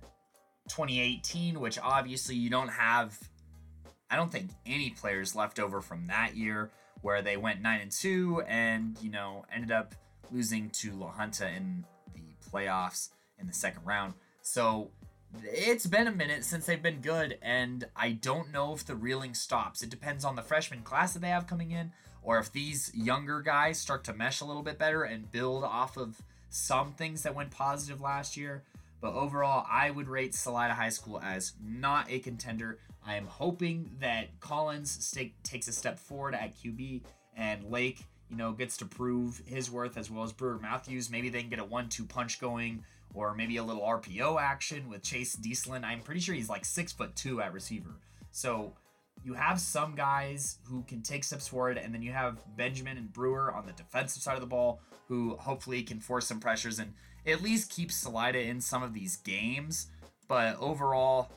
[0.68, 3.18] 2018, which obviously you don't have,
[4.11, 6.71] I don't think any players left over from that year
[7.03, 9.95] where they went nine and two and you know ended up
[10.31, 11.85] losing to La Junta in
[12.15, 14.15] the playoffs in the second round.
[14.43, 14.91] So
[15.45, 19.35] it's been a minute since they've been good, and I don't know if the reeling
[19.35, 19.83] stops.
[19.83, 23.41] It depends on the freshman class that they have coming in, or if these younger
[23.41, 27.35] guys start to mesh a little bit better and build off of some things that
[27.35, 28.63] went positive last year.
[29.01, 32.79] But overall, I would rate Salida High School as not a contender.
[33.09, 37.01] I am hoping that Collins stake, takes a step forward at QB
[37.37, 41.11] and Lake, you know, gets to prove his worth as well as Brewer Matthews.
[41.11, 45.03] Maybe they can get a one-two punch going, or maybe a little RPO action with
[45.03, 45.85] Chase Dieselin.
[45.85, 47.97] I'm pretty sure he's like six foot two at receiver.
[48.31, 48.75] So
[49.25, 53.11] you have some guys who can take steps forward, and then you have Benjamin and
[53.11, 56.92] Brewer on the defensive side of the ball who hopefully can force some pressures and
[57.27, 59.87] at least keep Salida in some of these games.
[60.29, 61.31] But overall,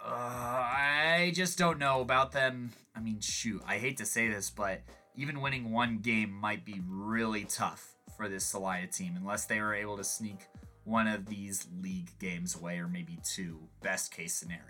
[0.00, 2.70] uh, I just don't know about them.
[2.94, 4.82] I mean, shoot, I hate to say this, but
[5.16, 9.74] even winning one game might be really tough for this Salida team unless they were
[9.74, 10.46] able to sneak
[10.84, 14.62] one of these league games away or maybe two, best case scenario.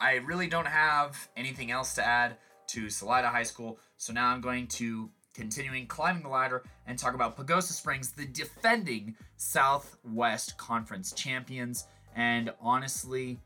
[0.00, 2.36] I really don't have anything else to add
[2.68, 7.14] to Salida High School, so now I'm going to continuing climbing the ladder and talk
[7.14, 11.86] about Pagosa Springs, the defending Southwest Conference champions.
[12.16, 13.38] And honestly,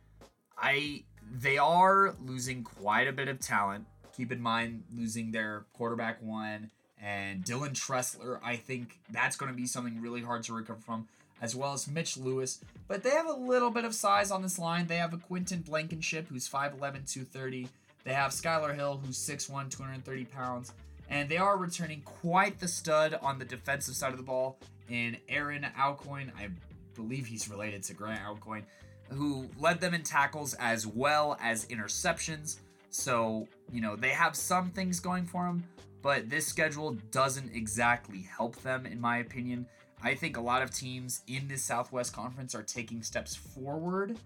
[0.56, 1.02] I
[1.38, 3.86] they are losing quite a bit of talent.
[4.16, 6.70] Keep in mind losing their quarterback one
[7.02, 8.38] and Dylan Tressler.
[8.44, 11.08] I think that's going to be something really hard to recover from,
[11.40, 12.60] as well as Mitch Lewis.
[12.88, 14.86] But they have a little bit of size on this line.
[14.86, 17.68] They have a Quinton Blankenship who's 5'11, 230.
[18.04, 20.72] They have Skylar Hill who's 6'1, 230 pounds.
[21.10, 25.16] And they are returning quite the stud on the defensive side of the ball in
[25.28, 26.30] Aaron Alcoin.
[26.38, 26.48] I
[26.94, 28.62] believe he's related to Grant Alcoin,
[29.10, 32.60] who led them in tackles as well as interceptions.
[32.90, 35.64] So, you know, they have some things going for them,
[36.00, 39.66] but this schedule doesn't exactly help them, in my opinion.
[40.02, 44.16] I think a lot of teams in this Southwest Conference are taking steps forward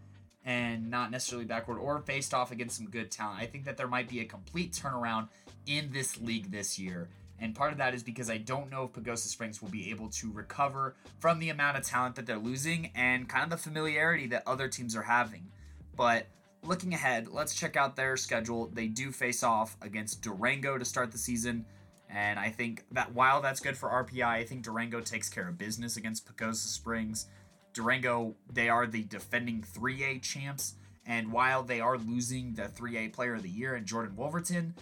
[0.44, 3.40] and not necessarily backward or faced off against some good talent.
[3.40, 5.29] I think that there might be a complete turnaround
[5.66, 7.09] in this league this year.
[7.40, 10.09] And part of that is because I don't know if Pagosa Springs will be able
[10.11, 14.29] to recover from the amount of talent that they're losing and kind of the familiarity
[14.29, 15.48] that other teams are having.
[15.96, 16.27] But
[16.62, 18.70] looking ahead, let's check out their schedule.
[18.72, 21.66] They do face off against Durango to start the season.
[22.09, 25.59] And I think that while that's good for RPI, I think Durango takes care of
[25.59, 27.27] business against Pagosa Springs.
[27.72, 30.74] Durango, they are the defending 3A champs.
[31.07, 34.74] And while they are losing the 3A player of the year in Jordan Wolverton,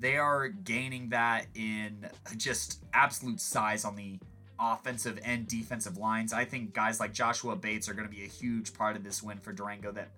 [0.00, 4.18] they are gaining that in just absolute size on the
[4.58, 6.32] offensive and defensive lines.
[6.32, 9.22] I think guys like Joshua Bates are going to be a huge part of this
[9.22, 9.92] win for Durango.
[9.92, 10.08] That,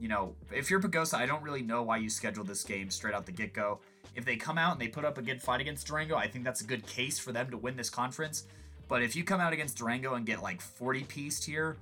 [0.00, 3.14] you know, if you're Pagosa, I don't really know why you scheduled this game straight
[3.14, 3.80] out the get go.
[4.14, 6.44] If they come out and they put up a good fight against Durango, I think
[6.44, 8.44] that's a good case for them to win this conference.
[8.88, 11.76] But if you come out against Durango and get like 40 pieced here,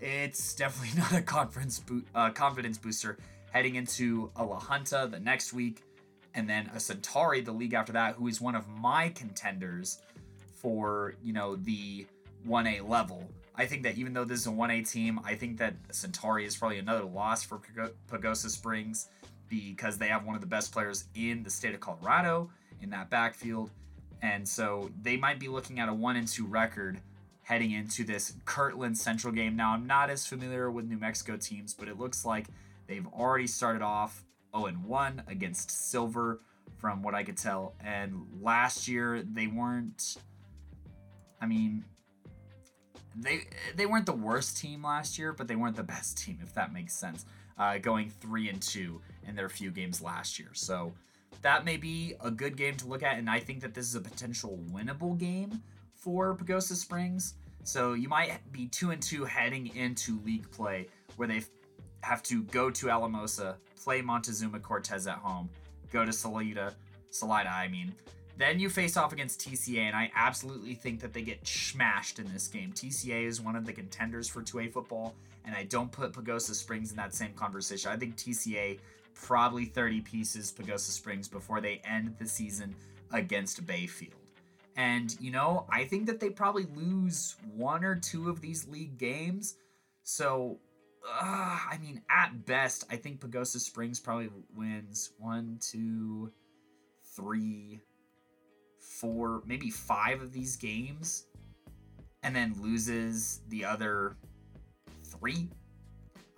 [0.00, 3.18] it's definitely not a conference bo- uh, confidence booster
[3.50, 5.82] heading into a La Junta the next week
[6.34, 9.98] and then a Centauri the league after that, who is one of my contenders
[10.54, 12.06] for you know the
[12.48, 13.28] 1A level.
[13.56, 16.56] I think that even though this is a 1A team, I think that Centauri is
[16.56, 17.60] probably another loss for
[18.10, 19.08] Pagosa Springs
[19.48, 22.50] because they have one of the best players in the state of Colorado
[22.82, 23.70] in that backfield.
[24.22, 27.00] And so they might be looking at a 1 and 2 record
[27.42, 29.54] heading into this Kirtland Central game.
[29.54, 32.46] Now, I'm not as familiar with New Mexico teams, but it looks like
[32.86, 34.23] they've already started off
[34.56, 36.40] 0 1 against Silver,
[36.84, 37.74] from what I could tell.
[37.80, 40.16] And last year they weren't.
[41.40, 41.84] I mean,
[43.16, 46.54] they they weren't the worst team last year, but they weren't the best team, if
[46.54, 47.24] that makes sense.
[47.56, 50.92] Uh, going three and two in their few games last year, so
[51.42, 53.16] that may be a good game to look at.
[53.16, 55.62] And I think that this is a potential winnable game
[55.94, 57.34] for Pagosa Springs.
[57.62, 61.44] So you might be two and two heading into league play, where they
[62.02, 65.48] have to go to Alamosa, play Montezuma Cortez at home,
[65.92, 66.74] go to Salida,
[67.10, 67.94] Salida, I mean.
[68.36, 72.32] Then you face off against TCA, and I absolutely think that they get smashed in
[72.32, 72.72] this game.
[72.72, 76.90] TCA is one of the contenders for 2A football, and I don't put Pagosa Springs
[76.90, 77.92] in that same conversation.
[77.92, 78.80] I think TCA
[79.14, 82.74] probably 30 pieces Pagosa Springs before they end the season
[83.12, 84.14] against Bayfield.
[84.76, 88.98] And, you know, I think that they probably lose one or two of these league
[88.98, 89.54] games.
[90.02, 90.58] So
[91.06, 96.32] uh, I mean, at best, I think Pagosa Springs probably wins one, two,
[97.14, 97.80] three,
[98.78, 101.26] four, maybe five of these games,
[102.22, 104.16] and then loses the other
[105.04, 105.48] three,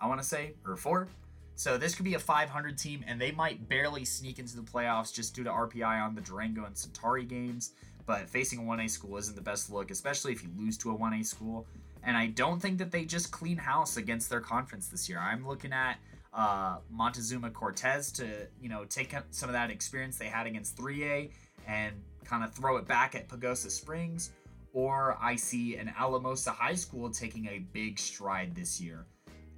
[0.01, 1.07] I want to say, or four.
[1.55, 5.11] So this could be a 500 team, and they might barely sneak into the playoffs
[5.13, 7.71] just due to RPI on the Durango and Centauri games.
[8.05, 10.97] But facing a 1A school isn't the best look, especially if you lose to a
[10.97, 11.65] 1A school.
[12.03, 15.19] And I don't think that they just clean house against their conference this year.
[15.19, 15.97] I'm looking at
[16.33, 21.31] uh, Montezuma Cortez to, you know, take some of that experience they had against 3A
[21.67, 21.93] and
[22.23, 24.31] kind of throw it back at Pagosa Springs.
[24.73, 29.05] Or I see an Alamosa High School taking a big stride this year.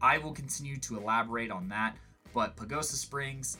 [0.01, 1.97] I will continue to elaborate on that,
[2.33, 3.57] but Pagosa Springs,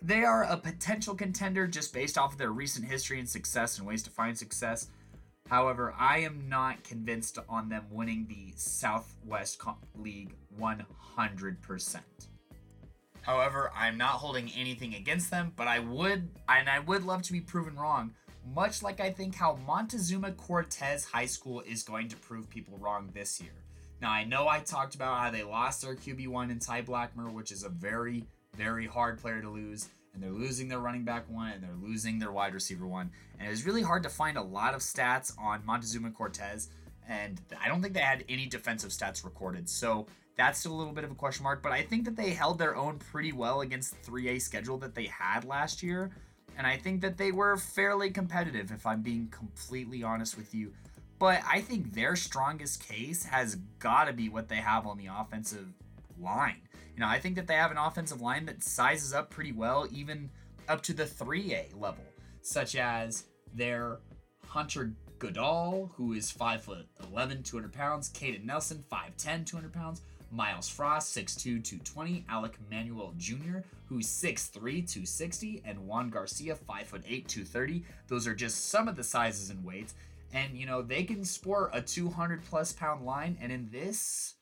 [0.00, 3.86] they are a potential contender just based off of their recent history and success and
[3.86, 4.88] ways to find success
[5.50, 9.60] However, I am not convinced on them winning the Southwest
[9.96, 11.96] League 100%.
[13.22, 17.32] However, I'm not holding anything against them, but I would and I would love to
[17.32, 18.12] be proven wrong,
[18.54, 23.10] much like I think how Montezuma Cortez High School is going to prove people wrong
[23.12, 23.64] this year.
[24.00, 27.50] Now, I know I talked about how they lost their QB1 in Ty Blackmer, which
[27.50, 28.24] is a very,
[28.56, 32.18] very hard player to lose, and they're losing their running back one and they're losing
[32.18, 33.10] their wide receiver one.
[33.38, 36.68] And it was really hard to find a lot of stats on Montezuma Cortez,
[37.08, 39.68] and I don't think they had any defensive stats recorded.
[39.68, 40.06] So
[40.36, 42.58] that's still a little bit of a question mark, but I think that they held
[42.58, 46.10] their own pretty well against the 3A schedule that they had last year.
[46.56, 50.72] And I think that they were fairly competitive, if I'm being completely honest with you.
[51.18, 55.08] But I think their strongest case has got to be what they have on the
[55.12, 55.68] offensive
[56.18, 56.62] line.
[57.00, 59.88] You know, I think that they have an offensive line that sizes up pretty well,
[59.90, 60.28] even
[60.68, 62.04] up to the 3A level,
[62.42, 63.24] such as
[63.54, 64.00] their
[64.46, 70.68] Hunter Goodall, who is 5 foot 11, 200 pounds, Caden Nelson, 5'10, 200 pounds, Miles
[70.68, 77.82] Frost, 6'2, 220, Alec Manuel Jr., who's 6'3, 260, and Juan Garcia, 5'8, 230.
[78.08, 79.94] Those are just some of the sizes and weights.
[80.34, 83.38] And, you know, they can sport a 200 plus pound line.
[83.40, 84.34] And in this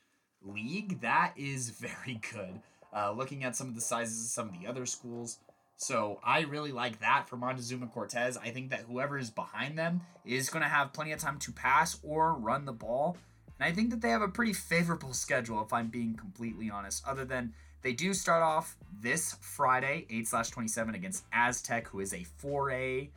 [0.42, 2.60] league, that is very good.
[2.94, 5.38] Uh, looking at some of the sizes of some of the other schools.
[5.76, 8.36] So I really like that for Montezuma Cortez.
[8.36, 11.52] I think that whoever is behind them is going to have plenty of time to
[11.52, 13.16] pass or run the ball.
[13.60, 17.06] And I think that they have a pretty favorable schedule, if I'm being completely honest,
[17.06, 22.12] other than they do start off this Friday, 8 slash 27, against Aztec, who is
[22.12, 23.10] a 4A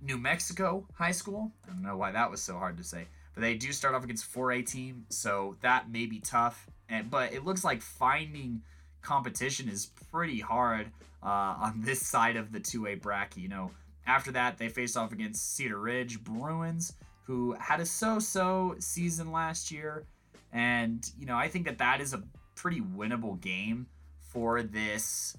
[0.00, 1.52] New Mexico high school.
[1.64, 3.06] I don't know why that was so hard to say.
[3.38, 6.66] They do start off against 4A team, so that may be tough.
[6.88, 8.62] And but it looks like finding
[9.02, 10.90] competition is pretty hard
[11.22, 13.42] uh, on this side of the 2A bracket.
[13.42, 13.70] You know,
[14.06, 19.70] after that they face off against Cedar Ridge Bruins, who had a so-so season last
[19.70, 20.04] year,
[20.52, 22.22] and you know I think that that is a
[22.54, 23.86] pretty winnable game
[24.18, 25.36] for this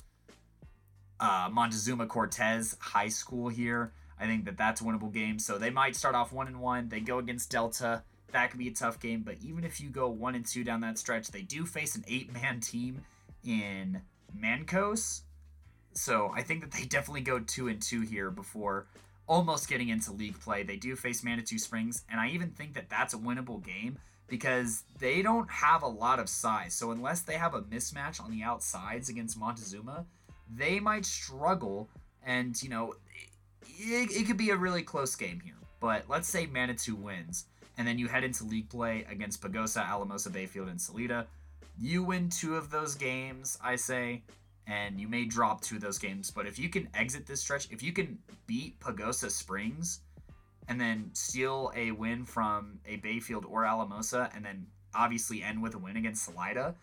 [1.20, 3.92] uh, Montezuma Cortez High School here.
[4.20, 5.40] I think that that's a winnable game.
[5.40, 6.90] So they might start off one and one.
[6.90, 8.04] They go against Delta.
[8.32, 9.22] That could be a tough game.
[9.22, 12.04] But even if you go one and two down that stretch, they do face an
[12.08, 13.02] eight-man team
[13.46, 14.02] in
[14.38, 15.22] Mancos.
[15.94, 18.88] So I think that they definitely go two and two here before
[19.28, 20.64] almost getting into league play.
[20.64, 24.84] They do face Manitou Springs, and I even think that that's a winnable game because
[25.00, 26.74] they don't have a lot of size.
[26.74, 30.06] So unless they have a mismatch on the outsides against Montezuma,
[30.54, 31.90] they might struggle.
[32.26, 32.96] And you know,
[33.68, 35.56] it, it could be a really close game here.
[35.80, 37.46] But let's say Manitou wins,
[37.78, 41.28] and then you head into league play against Pagosa, Alamosa, Bayfield, and Salida.
[41.80, 44.24] You win two of those games, I say,
[44.68, 46.30] and you may drop two of those games.
[46.30, 50.02] But if you can exit this stretch, if you can beat Pagosa Springs
[50.68, 55.74] and then steal a win from a Bayfield or Alamosa, and then obviously end with
[55.76, 56.76] a win against Salida,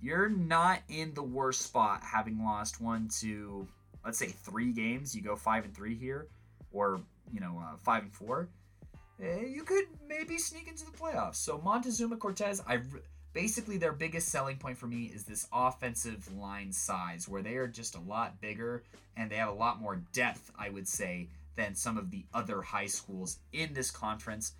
[0.00, 3.66] you're not in the worst spot having lost one to,
[4.04, 5.14] let's say, three games.
[5.14, 6.28] You go five and three here,
[6.72, 7.00] or
[7.32, 8.48] you know, uh, five and four.
[9.22, 11.36] Eh, you could maybe sneak into the playoffs.
[11.36, 12.80] So Montezuma Cortez, I
[13.34, 17.66] basically their biggest selling point for me is this offensive line size where they are
[17.66, 18.82] just a lot bigger
[19.16, 22.62] and they have a lot more depth i would say than some of the other
[22.62, 24.52] high schools in this conference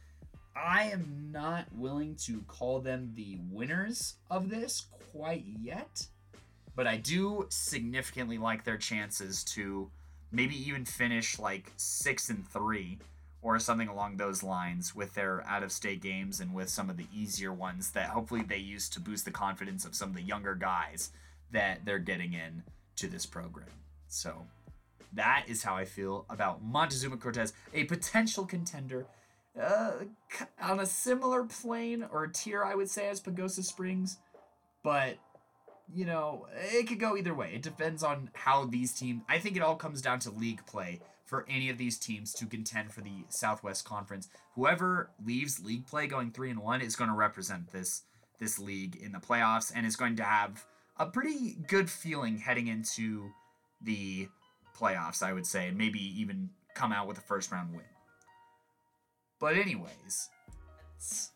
[0.57, 6.07] i am not willing to call them the winners of this quite yet
[6.75, 9.91] but i do significantly like their chances to
[10.33, 12.99] maybe even finish like six and three
[13.45, 16.97] or something along those lines with their out of state games and with some of
[16.97, 20.23] the easier ones that hopefully they use to boost the confidence of some of the
[20.23, 21.11] younger guys
[21.53, 22.63] that they're getting in
[22.97, 23.69] to this program.
[24.09, 24.47] So
[25.13, 29.05] that is how I feel about Montezuma Cortez, a potential contender
[29.61, 29.93] uh,
[30.61, 34.17] on a similar plane or tier, I would say, as Pagosa Springs.
[34.83, 35.17] But,
[35.93, 37.53] you know, it could go either way.
[37.55, 39.23] It depends on how these teams.
[39.29, 42.47] I think it all comes down to league play for any of these teams to
[42.47, 44.29] contend for the Southwest Conference.
[44.55, 48.03] Whoever leaves league play going 3 and 1 is going to represent this
[48.41, 50.65] this league in the playoffs and is going to have
[50.99, 53.31] a pretty good feeling heading into
[53.81, 54.29] the
[54.77, 57.85] playoffs, I would say, and maybe even come out with a first round win.
[59.41, 60.31] But anyways,
[60.95, 61.31] let's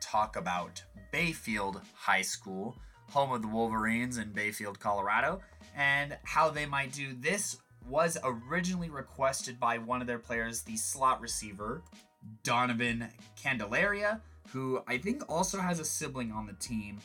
[0.00, 2.76] talk about Bayfield High School,
[3.12, 5.40] home of the Wolverines in Bayfield, Colorado,
[5.76, 10.76] and how they might do this was originally requested by one of their players, the
[10.76, 11.82] slot receiver,
[12.42, 13.08] Donovan
[13.40, 17.00] Candelaria, who I think also has a sibling on the team.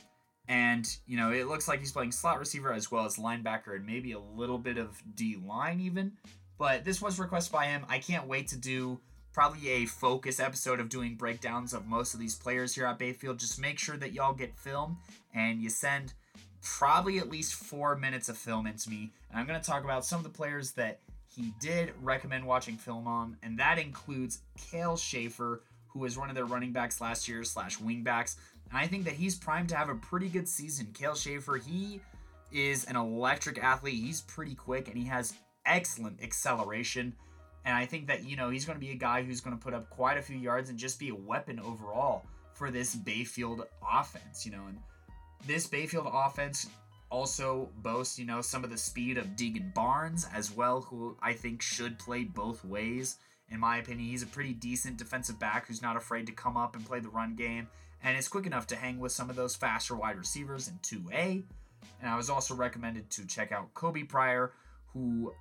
[0.47, 3.85] And, you know, it looks like he's playing slot receiver as well as linebacker and
[3.85, 6.13] maybe a little bit of D line even.
[6.57, 7.85] But this was requested by him.
[7.89, 8.99] I can't wait to do
[9.37, 13.37] probably a focus episode of doing breakdowns of most of these players here at Bayfield.
[13.37, 14.97] Just make sure that y'all get film
[15.35, 16.13] and you send
[16.63, 19.11] probably at least four minutes of film into me.
[19.29, 21.01] And I'm going to talk about some of the players that
[21.35, 24.39] he did recommend watching film on, and that includes
[24.71, 28.37] Kale Schaefer, who was one of their running backs last year slash wingbacks.
[28.71, 30.87] And I think that he's primed to have a pretty good season.
[30.95, 32.01] Kale Schaefer, he
[32.51, 34.03] is an electric athlete.
[34.03, 37.13] He's pretty quick and he has excellent acceleration.
[37.65, 39.61] And I think that, you know, he's going to be a guy who's going to
[39.61, 43.67] put up quite a few yards and just be a weapon overall for this Bayfield
[43.87, 44.63] offense, you know.
[44.67, 44.77] And
[45.45, 46.67] this Bayfield offense
[47.09, 51.33] also boasts, you know, some of the speed of Deegan Barnes as well, who I
[51.33, 53.17] think should play both ways.
[53.49, 56.75] In my opinion, he's a pretty decent defensive back who's not afraid to come up
[56.75, 57.67] and play the run game
[58.03, 61.43] and is quick enough to hang with some of those faster wide receivers in 2A.
[62.01, 64.51] And I was also recommended to check out Kobe Pryor,
[64.93, 65.33] who,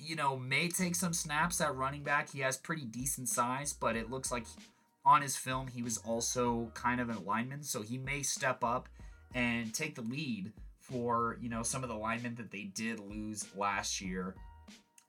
[0.00, 2.30] you know, may take some snaps at running back.
[2.30, 4.44] He has pretty decent size, but it looks like
[5.04, 8.88] on his film he was also kind of an lineman, so he may step up
[9.34, 13.46] and take the lead for, you know, some of the linemen that they did lose
[13.56, 14.34] last year.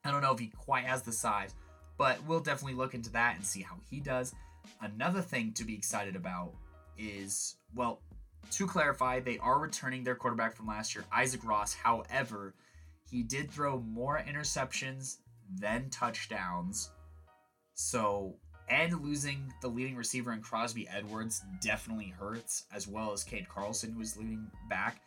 [0.03, 1.53] I don't know if he quite has the size,
[1.97, 4.33] but we'll definitely look into that and see how he does.
[4.81, 6.53] Another thing to be excited about
[6.97, 8.01] is, well,
[8.51, 11.73] to clarify, they are returning their quarterback from last year, Isaac Ross.
[11.73, 12.55] However,
[13.09, 15.17] he did throw more interceptions
[15.59, 16.91] than touchdowns.
[17.73, 18.35] So,
[18.69, 23.93] and losing the leading receiver in Crosby Edwards definitely hurts, as well as Cade Carlson,
[23.93, 25.01] who is leading back.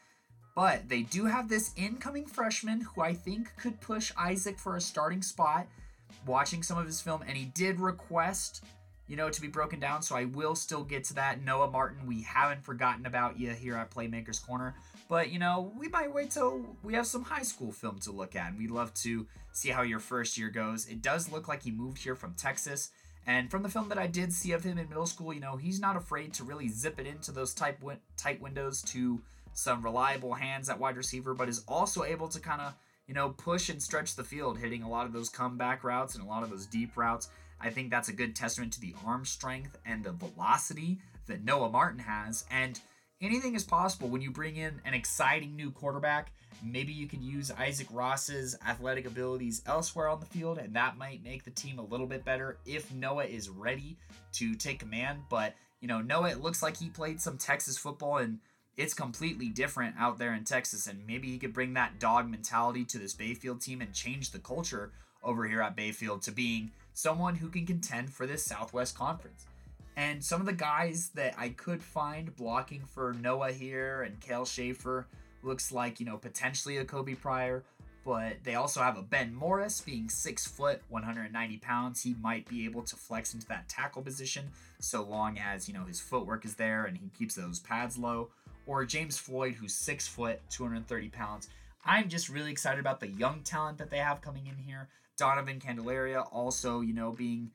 [0.54, 4.80] But they do have this incoming freshman who I think could push Isaac for a
[4.80, 5.66] starting spot.
[6.26, 8.62] Watching some of his film, and he did request
[9.12, 10.00] you know, to be broken down.
[10.00, 11.42] So I will still get to that.
[11.42, 14.74] Noah Martin, we haven't forgotten about you here at Playmakers Corner.
[15.12, 18.34] But, you know, we might wait till we have some high school film to look
[18.34, 18.48] at.
[18.48, 20.88] And we'd love to see how your first year goes.
[20.88, 22.92] It does look like he moved here from Texas.
[23.26, 25.56] And from the film that I did see of him in middle school, you know,
[25.56, 29.20] he's not afraid to really zip it into those tight, win- tight windows to
[29.52, 32.72] some reliable hands at wide receiver, but is also able to kind of,
[33.06, 36.24] you know, push and stretch the field, hitting a lot of those comeback routes and
[36.24, 37.28] a lot of those deep routes.
[37.60, 41.68] I think that's a good testament to the arm strength and the velocity that Noah
[41.68, 42.46] Martin has.
[42.50, 42.80] And
[43.22, 46.32] anything is possible when you bring in an exciting new quarterback.
[46.64, 51.24] Maybe you can use Isaac Ross's athletic abilities elsewhere on the field, and that might
[51.24, 53.96] make the team a little bit better if Noah is ready
[54.34, 55.20] to take command.
[55.30, 58.38] But, you know, Noah, it looks like he played some Texas football and
[58.76, 60.86] it's completely different out there in Texas.
[60.86, 64.38] And maybe he could bring that dog mentality to this Bayfield team and change the
[64.38, 64.92] culture
[65.22, 69.46] over here at Bayfield to being someone who can contend for this Southwest Conference.
[69.96, 74.46] And some of the guys that I could find blocking for Noah here and Kale
[74.46, 75.06] Schaefer
[75.42, 77.62] looks like, you know, potentially a Kobe Pryor,
[78.04, 82.02] but they also have a Ben Morris being six foot, 190 pounds.
[82.02, 84.48] He might be able to flex into that tackle position
[84.80, 88.30] so long as, you know, his footwork is there and he keeps those pads low.
[88.66, 91.48] Or James Floyd, who's six foot, 230 pounds.
[91.84, 94.88] I'm just really excited about the young talent that they have coming in here.
[95.16, 97.50] Donovan Candelaria also, you know, being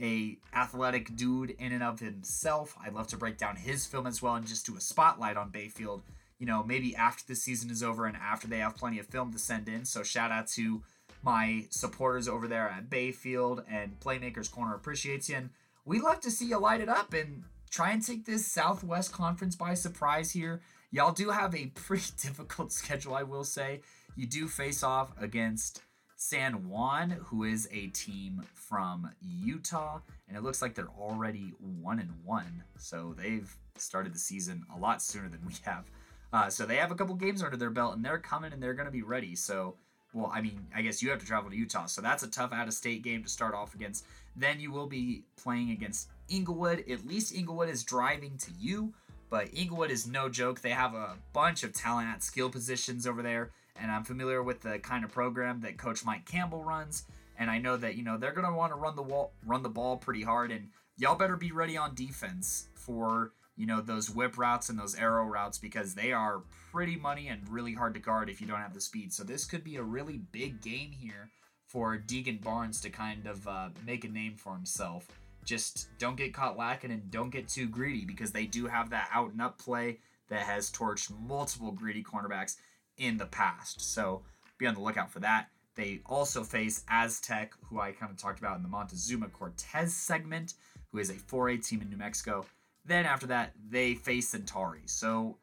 [0.00, 2.76] a athletic dude in and of himself.
[2.82, 5.50] I'd love to break down his film as well and just do a spotlight on
[5.50, 6.02] Bayfield.
[6.38, 9.32] You know, maybe after the season is over and after they have plenty of film
[9.32, 9.84] to send in.
[9.84, 10.82] So shout out to
[11.22, 15.36] my supporters over there at Bayfield and Playmakers Corner appreciates you.
[15.36, 15.50] And
[15.84, 19.56] we love to see you light it up and try and take this Southwest Conference
[19.56, 20.60] by surprise here.
[20.90, 23.80] Y'all do have a pretty difficult schedule, I will say.
[24.16, 25.82] You do face off against
[26.20, 32.00] San Juan, who is a team from Utah, and it looks like they're already one
[32.00, 32.64] and one.
[32.76, 35.84] So they've started the season a lot sooner than we have.
[36.32, 38.74] Uh, so they have a couple games under their belt, and they're coming and they're
[38.74, 39.36] going to be ready.
[39.36, 39.76] So,
[40.12, 42.52] well, I mean, I guess you have to travel to Utah, so that's a tough
[42.52, 44.04] out-of-state game to start off against.
[44.34, 46.84] Then you will be playing against Englewood.
[46.90, 48.92] At least Englewood is driving to you,
[49.30, 50.62] but Englewood is no joke.
[50.62, 54.60] They have a bunch of talent at skill positions over there and I'm familiar with
[54.60, 57.04] the kind of program that Coach Mike Campbell runs.
[57.38, 59.68] And I know that you know they're gonna want to run the wall, run the
[59.68, 64.36] ball pretty hard, and y'all better be ready on defense for you know those whip
[64.36, 68.28] routes and those arrow routes because they are pretty money and really hard to guard
[68.28, 69.12] if you don't have the speed.
[69.12, 71.30] So this could be a really big game here
[71.66, 75.06] for Deegan Barnes to kind of uh, make a name for himself.
[75.44, 79.08] Just don't get caught lacking and don't get too greedy because they do have that
[79.12, 79.98] out and up play
[80.28, 82.56] that has torched multiple greedy cornerbacks
[82.98, 83.80] in the past.
[83.80, 84.22] So
[84.58, 85.48] be on the lookout for that.
[85.74, 90.54] They also face Aztec, who I kind of talked about in the Montezuma Cortez segment,
[90.90, 92.44] who is a 4A team in New Mexico.
[92.84, 94.82] Then after that, they face Centauri.
[94.86, 95.36] So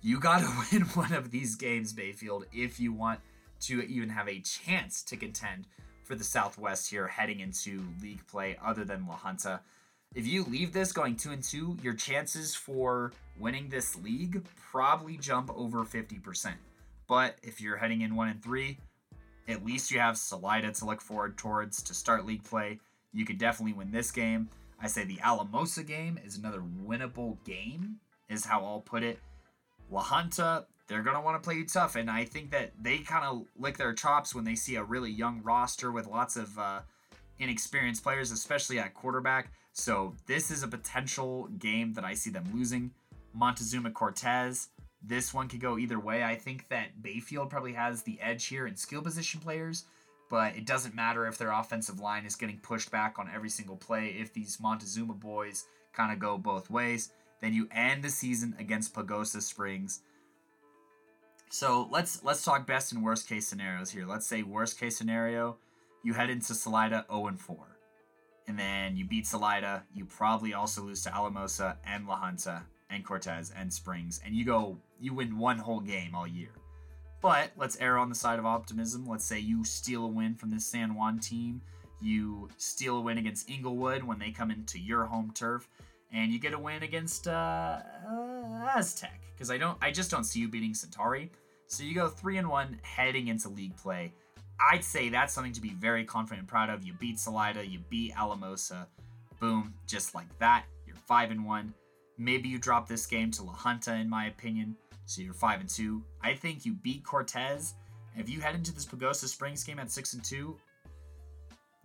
[0.00, 3.20] you got to win one of these games, Bayfield, if you want
[3.60, 5.66] to even have a chance to contend
[6.02, 9.60] for the Southwest here heading into league play other than La Junta.
[10.14, 15.16] If you leave this going 2 and 2, your chances for winning this league probably
[15.16, 16.54] jump over 50%.
[17.08, 18.78] But if you're heading in 1 and 3,
[19.48, 22.78] at least you have Salida to look forward towards to start league play.
[23.12, 24.48] You could definitely win this game.
[24.80, 27.96] I say the Alamosa game is another winnable game,
[28.28, 29.18] is how I'll put it.
[29.90, 31.96] La Junta, they're going to want to play you tough.
[31.96, 35.10] And I think that they kind of lick their chops when they see a really
[35.10, 36.80] young roster with lots of uh,
[37.38, 39.52] inexperienced players, especially at quarterback.
[39.72, 42.92] So this is a potential game that I see them losing.
[43.34, 44.68] Montezuma Cortez,
[45.02, 46.22] this one could go either way.
[46.22, 49.84] I think that Bayfield probably has the edge here in skill position players,
[50.30, 53.76] but it doesn't matter if their offensive line is getting pushed back on every single
[53.76, 54.16] play.
[54.18, 57.10] If these Montezuma boys kind of go both ways,
[57.40, 60.00] then you end the season against Pagosa Springs
[61.54, 64.06] so let's let's talk best and worst case scenarios here.
[64.06, 65.56] Let's say worst case scenario,
[66.02, 67.56] you head into Salida 0 and 4.
[68.48, 73.04] And then you beat Salida, you probably also lose to Alamosa and La Junta and
[73.04, 76.50] Cortez and Springs, and you go you win one whole game all year.
[77.20, 79.06] But let's err on the side of optimism.
[79.06, 81.62] Let's say you steal a win from this San Juan team.
[82.00, 85.68] You steal a win against Englewood when they come into your home turf,
[86.12, 89.22] and you get a win against uh, uh, Aztec.
[89.34, 91.32] Because I don't, I just don't see you beating Centauri.
[91.66, 94.12] So you go three and one heading into league play.
[94.60, 96.84] I'd say that's something to be very confident and proud of.
[96.84, 98.86] You beat Salida, you beat Alamosa,
[99.40, 100.64] boom, just like that.
[100.86, 101.74] You're five and one.
[102.18, 104.76] Maybe you drop this game to La Junta, in my opinion.
[105.06, 106.02] So you're five and two.
[106.22, 107.74] I think you beat Cortez.
[108.16, 110.56] If you head into this Pagosa Springs game at six and two,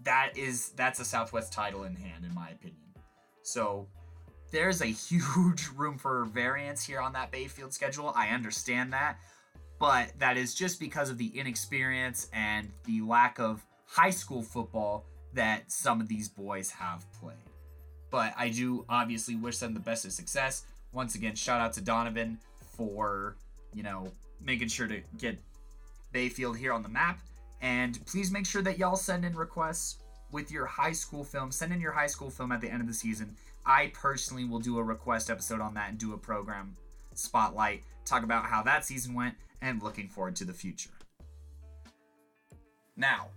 [0.04, 2.94] that is that's a Southwest title in hand, in my opinion.
[3.42, 3.88] So
[4.52, 8.14] there's a huge room for variance here on that Bayfield schedule.
[8.16, 9.18] I understand that
[9.80, 15.06] but that is just because of the inexperience and the lack of high school football
[15.34, 17.38] that some of these boys have played.
[18.12, 20.64] But I do obviously wish them the best of success.
[20.92, 22.40] Once again, shout out to Donovan
[22.76, 23.36] for,
[23.74, 25.38] you know, making sure to get
[26.12, 27.20] Bayfield here on the map.
[27.62, 29.98] And please make sure that y'all send in requests
[30.32, 31.52] with your high school film.
[31.52, 33.36] Send in your high school film at the end of the season.
[33.66, 36.76] I personally will do a request episode on that and do a program
[37.14, 40.92] spotlight, talk about how that season went, and looking forward to the future.
[42.96, 43.28] Now,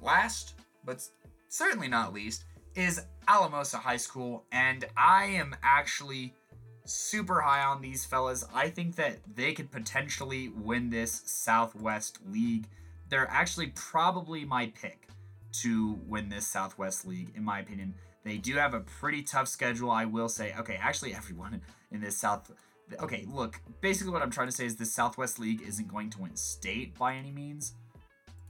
[0.00, 0.54] last,
[0.84, 1.06] but
[1.48, 2.44] certainly not least,
[2.78, 6.32] is Alamosa High School, and I am actually
[6.84, 8.44] super high on these fellas.
[8.54, 12.68] I think that they could potentially win this Southwest League.
[13.08, 15.08] They're actually probably my pick
[15.62, 17.94] to win this Southwest League, in my opinion.
[18.22, 20.54] They do have a pretty tough schedule, I will say.
[20.60, 21.60] Okay, actually, everyone
[21.90, 22.48] in this South
[23.00, 26.20] okay, look, basically what I'm trying to say is the Southwest League isn't going to
[26.22, 27.74] win state by any means,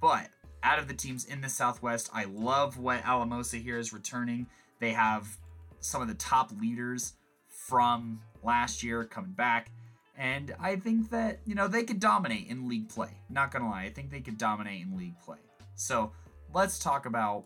[0.02, 0.28] but
[0.62, 4.46] out of the teams in the Southwest, I love what Alamosa here is returning.
[4.80, 5.38] They have
[5.80, 7.14] some of the top leaders
[7.48, 9.70] from last year coming back.
[10.16, 13.20] And I think that, you know, they could dominate in league play.
[13.30, 15.38] Not gonna lie, I think they could dominate in league play.
[15.76, 16.12] So
[16.52, 17.44] let's talk about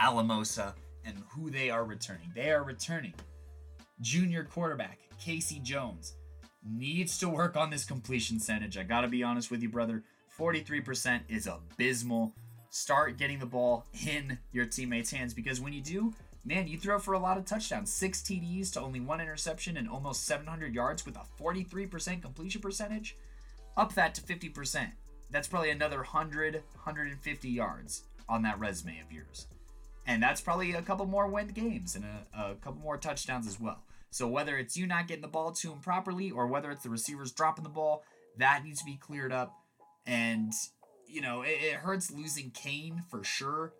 [0.00, 2.32] Alamosa and who they are returning.
[2.34, 3.14] They are returning
[4.00, 6.14] junior quarterback Casey Jones
[6.64, 8.76] needs to work on this completion percentage.
[8.76, 10.04] I got to be honest with you, brother.
[10.38, 12.32] 43% is abysmal.
[12.70, 16.14] Start getting the ball in your teammates' hands because when you do,
[16.44, 17.92] man, you throw for a lot of touchdowns.
[17.92, 23.16] Six TDs to only one interception and almost 700 yards with a 43% completion percentage.
[23.76, 24.90] Up that to 50%.
[25.30, 29.46] That's probably another 100, 150 yards on that resume of yours.
[30.06, 33.60] And that's probably a couple more win games and a, a couple more touchdowns as
[33.60, 33.82] well.
[34.10, 36.90] So whether it's you not getting the ball to him properly or whether it's the
[36.90, 38.04] receivers dropping the ball,
[38.38, 39.57] that needs to be cleared up.
[40.08, 40.52] And
[41.06, 43.74] you know, it, it hurts losing Kane for sure.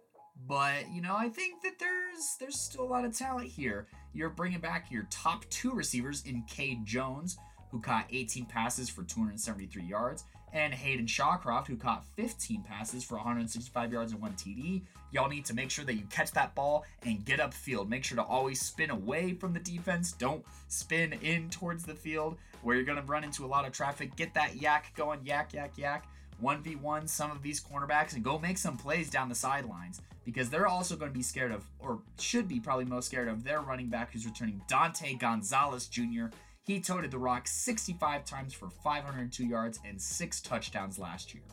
[0.46, 3.88] But you know, I think that there's there's still a lot of talent here.
[4.12, 7.38] You're bringing back your top two receivers in Cade Jones,
[7.70, 13.16] who caught 18 passes for 273 yards, and Hayden Shawcroft, who caught 15 passes for
[13.16, 14.82] 165 yards and one TD.
[15.10, 17.88] Y'all need to make sure that you catch that ball and get upfield.
[17.88, 20.12] Make sure to always spin away from the defense.
[20.12, 23.72] Don't spin in towards the field where you're going to run into a lot of
[23.72, 24.14] traffic.
[24.16, 26.06] Get that yak going, yak, yak, yak.
[26.42, 30.66] 1v1 some of these cornerbacks and go make some plays down the sidelines because they're
[30.66, 33.88] also going to be scared of, or should be probably most scared of, their running
[33.88, 36.26] back who's returning Dante Gonzalez Jr.
[36.64, 41.44] He toted the rock 65 times for 502 yards and six touchdowns last year.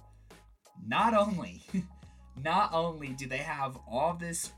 [0.85, 1.63] Not only,
[2.43, 4.51] not only do they have all this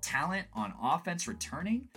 [0.00, 1.88] talent on offense returning,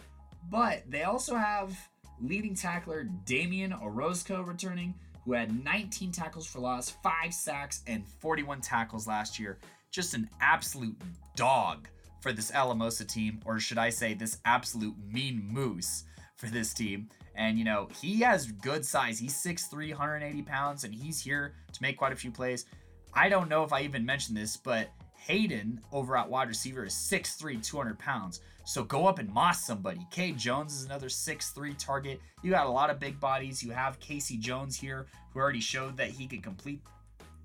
[0.49, 1.78] but they also have
[2.20, 4.95] leading tackler Damian Orozco returning,
[5.26, 9.59] who had 19 tackles for loss, 5 sacks, and 41 tackles last year.
[9.93, 10.97] just an absolute
[11.36, 11.88] dog
[12.19, 16.03] for this Alamosa team, or should I say, this absolute mean moose
[16.36, 17.09] for this team.
[17.36, 19.19] And, you know, he has good size.
[19.19, 22.65] He's 6'3, 180 pounds, and he's here to make quite a few plays.
[23.13, 24.89] I don't know if I even mentioned this, but
[25.28, 28.41] Hayden over at wide receiver is 6'3, 200 pounds.
[28.65, 30.05] So go up and moss somebody.
[30.11, 32.19] Kay Jones is another 6'3 target.
[32.41, 33.63] You got a lot of big bodies.
[33.63, 36.82] You have Casey Jones here, who already showed that he could complete,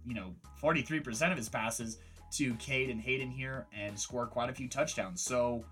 [0.05, 1.99] you know, 43% of his passes
[2.33, 5.23] to Cade and Hayden here and score quite a few touchdowns.
[5.23, 5.65] So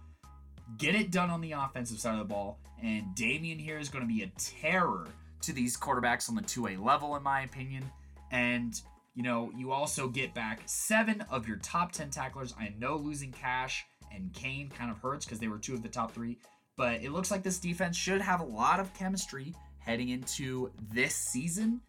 [0.78, 2.60] get it done on the offensive side of the ball.
[2.82, 5.08] And Damien here is going to be a terror
[5.42, 7.90] to these quarterbacks on the 2A level, in my opinion.
[8.30, 8.80] And,
[9.16, 12.54] you know, you also get back seven of your top 10 tacklers.
[12.60, 15.88] I know losing Cash and Kane kind of hurts because they were two of the
[15.88, 16.38] top three.
[16.76, 21.14] But it looks like this defense should have a lot of chemistry heading into this
[21.14, 21.80] season.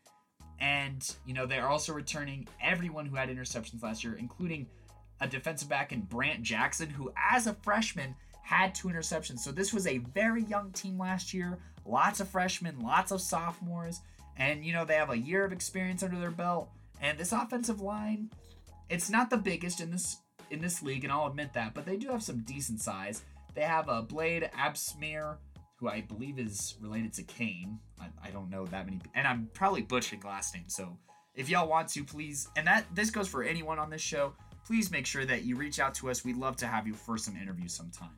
[0.61, 4.65] And, you know, they're also returning everyone who had interceptions last year, including
[5.19, 9.39] a defensive back in Brant Jackson, who, as a freshman, had two interceptions.
[9.39, 11.59] So this was a very young team last year.
[11.85, 13.99] Lots of freshmen, lots of sophomores.
[14.37, 16.69] And, you know, they have a year of experience under their belt.
[17.01, 18.31] And this offensive line,
[18.89, 20.17] it's not the biggest in this
[20.49, 23.23] in this league, and I'll admit that, but they do have some decent size.
[23.53, 25.37] They have a Blade Absmere,
[25.75, 27.79] who I believe is related to Kane.
[27.99, 30.65] I, I don't know that many, and I'm probably butchering last name.
[30.67, 30.97] So
[31.35, 34.33] if y'all want to, please, and that this goes for anyone on this show,
[34.65, 36.23] please make sure that you reach out to us.
[36.23, 38.15] We'd love to have you for some interviews sometime.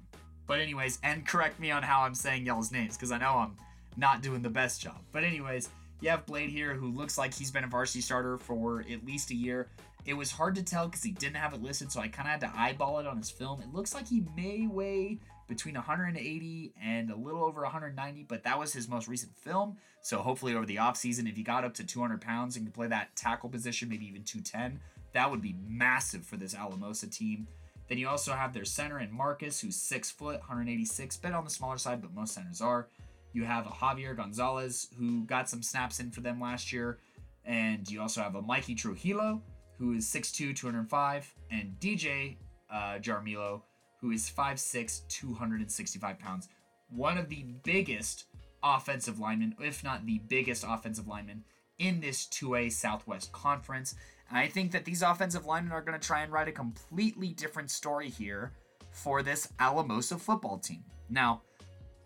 [0.48, 3.56] But anyways, and correct me on how I'm saying y'all's names because I know I'm
[3.98, 4.98] not doing the best job.
[5.12, 5.70] But anyways,
[6.02, 9.32] you have Blade here who looks like he's been a varsity starter for at least
[9.32, 9.68] a year.
[10.06, 12.32] It was hard to tell because he didn't have it listed, so I kind of
[12.32, 13.62] had to eyeball it on his film.
[13.62, 18.58] It looks like he may weigh between 180 and a little over 190, but that
[18.58, 19.76] was his most recent film.
[20.02, 22.88] So hopefully over the offseason, if he got up to 200 pounds and could play
[22.88, 24.80] that tackle position, maybe even 210,
[25.14, 27.47] that would be massive for this Alamosa team.
[27.89, 31.50] Then you also have their center in Marcus, who's six foot, 186, bit on the
[31.50, 32.88] smaller side, but most centers are.
[33.34, 37.00] You have Javier Gonzalez, who got some snaps in for them last year.
[37.46, 39.42] And you also have a Mikey Trujillo,
[39.78, 42.38] who is 6'2, 205, and DJ
[42.72, 43.62] uh, Jarmilo,
[44.00, 46.50] who is 5'6, 265 pounds.
[46.90, 48.26] One of the biggest
[48.64, 51.44] offensive linemen, if not the biggest offensive lineman
[51.78, 53.96] in this 2A Southwest Conference.
[54.30, 57.30] And I think that these offensive linemen are going to try and write a completely
[57.30, 58.52] different story here
[58.92, 60.84] for this Alamosa football team.
[61.10, 61.42] Now,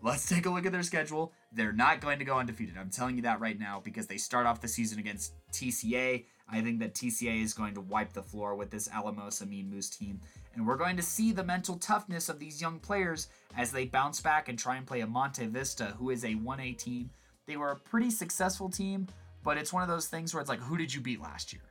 [0.04, 1.32] let's take a look at their schedule.
[1.50, 2.76] They're not going to go undefeated.
[2.78, 6.26] I'm telling you that right now because they start off the season against TCA.
[6.46, 9.88] I think that TCA is going to wipe the floor with this Alamosa Mean Moose
[9.88, 10.20] team.
[10.54, 14.20] And we're going to see the mental toughness of these young players as they bounce
[14.20, 17.08] back and try and play a Monte Vista, who is a 1A team.
[17.46, 19.08] They were a pretty successful team,
[19.42, 21.62] but it's one of those things where it's like, who did you beat last year?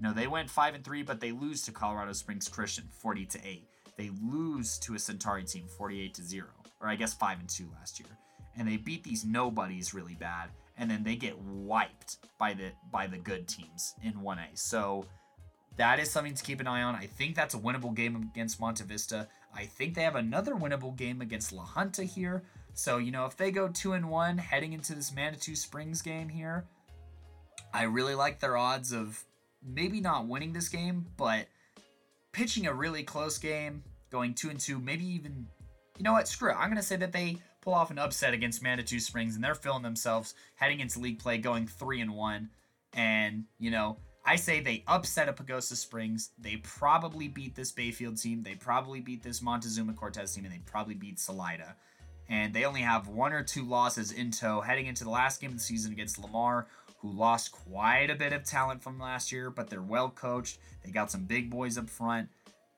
[0.00, 3.46] No, they went 5 and 3, but they lose to Colorado Springs Christian 40 to
[3.46, 3.68] 8.
[3.96, 6.46] They lose to a Centauri team 48 to 0,
[6.84, 8.10] or I guess 5 and 2 last year.
[8.56, 13.06] And they beat these nobodies really bad and then they get wiped by the by
[13.06, 14.46] the good teams in 1A.
[14.54, 15.06] So
[15.76, 16.94] that is something to keep an eye on.
[16.94, 19.28] I think that's a winnable game against Monte Vista.
[19.54, 22.44] I think they have another winnable game against La Junta here.
[22.74, 26.28] So, you know, if they go 2 and 1 heading into this Manitou Springs game
[26.28, 26.64] here,
[27.72, 29.24] I really like their odds of
[29.64, 31.46] maybe not winning this game, but
[32.32, 35.46] pitching a really close game, going 2 and 2, maybe even
[35.98, 36.28] you know what?
[36.28, 36.56] Screw it.
[36.56, 39.54] I'm going to say that they pull off an upset against Manitou Springs, and they're
[39.54, 42.50] feeling themselves heading into league play, going three and one.
[42.92, 46.30] And you know, I say they upset a Pagosa Springs.
[46.38, 48.42] They probably beat this Bayfield team.
[48.42, 51.76] They probably beat this Montezuma Cortez team, and they probably beat Salida.
[52.28, 55.50] And they only have one or two losses in tow heading into the last game
[55.50, 56.66] of the season against Lamar,
[56.98, 60.58] who lost quite a bit of talent from last year, but they're well coached.
[60.82, 62.30] They got some big boys up front.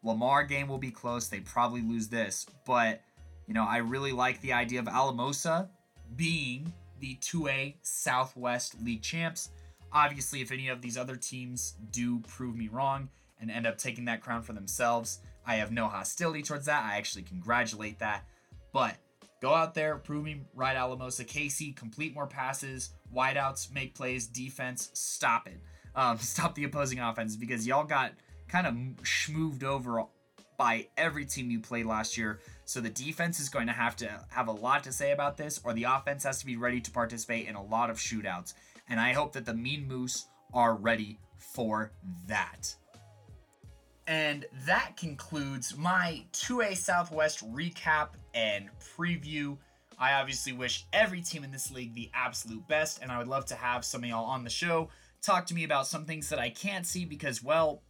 [0.07, 1.26] Lamar game will be close.
[1.26, 3.02] They probably lose this, but
[3.46, 5.68] you know, I really like the idea of Alamosa
[6.16, 9.50] being the 2A Southwest League champs.
[9.92, 13.09] Obviously, if any of these other teams do prove me wrong
[13.40, 16.84] and end up taking that crown for themselves, I have no hostility towards that.
[16.84, 18.24] I actually congratulate that.
[18.72, 18.96] But
[19.40, 21.24] go out there, prove me right, Alamosa.
[21.24, 25.61] Casey, complete more passes, wideouts, make plays, defense, stop it.
[25.94, 28.12] Um, stop the opposing offense because y'all got
[28.49, 28.74] kind of
[29.05, 30.05] schmooved over
[30.57, 32.40] by every team you played last year.
[32.64, 35.61] So the defense is going to have to have a lot to say about this,
[35.64, 38.55] or the offense has to be ready to participate in a lot of shootouts.
[38.88, 41.92] And I hope that the Mean Moose are ready for
[42.26, 42.74] that.
[44.07, 49.59] And that concludes my 2A Southwest recap and preview.
[49.99, 53.47] I obviously wish every team in this league the absolute best, and I would love
[53.47, 54.90] to have some of y'all on the show
[55.22, 57.82] talk to me about some things that I can't see because, well,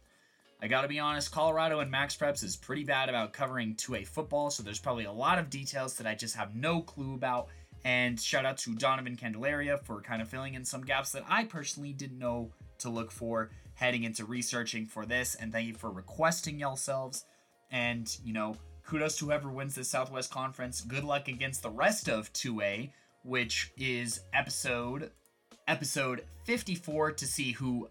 [0.61, 4.49] I gotta be honest, Colorado and Max Preps is pretty bad about covering 2A football,
[4.49, 7.47] so there's probably a lot of details that I just have no clue about.
[7.85, 11.43] And shout out to Donovan Candelaria for kind of filling in some gaps that I
[11.43, 15.35] personally didn't know to look for heading into researching for this.
[15.35, 17.25] And thank you for requesting yourselves.
[17.71, 20.81] And, you know, kudos to whoever wins the Southwest Conference.
[20.81, 22.91] Good luck against the rest of 2A,
[23.23, 25.11] which is episode
[25.67, 27.89] episode 54 to see who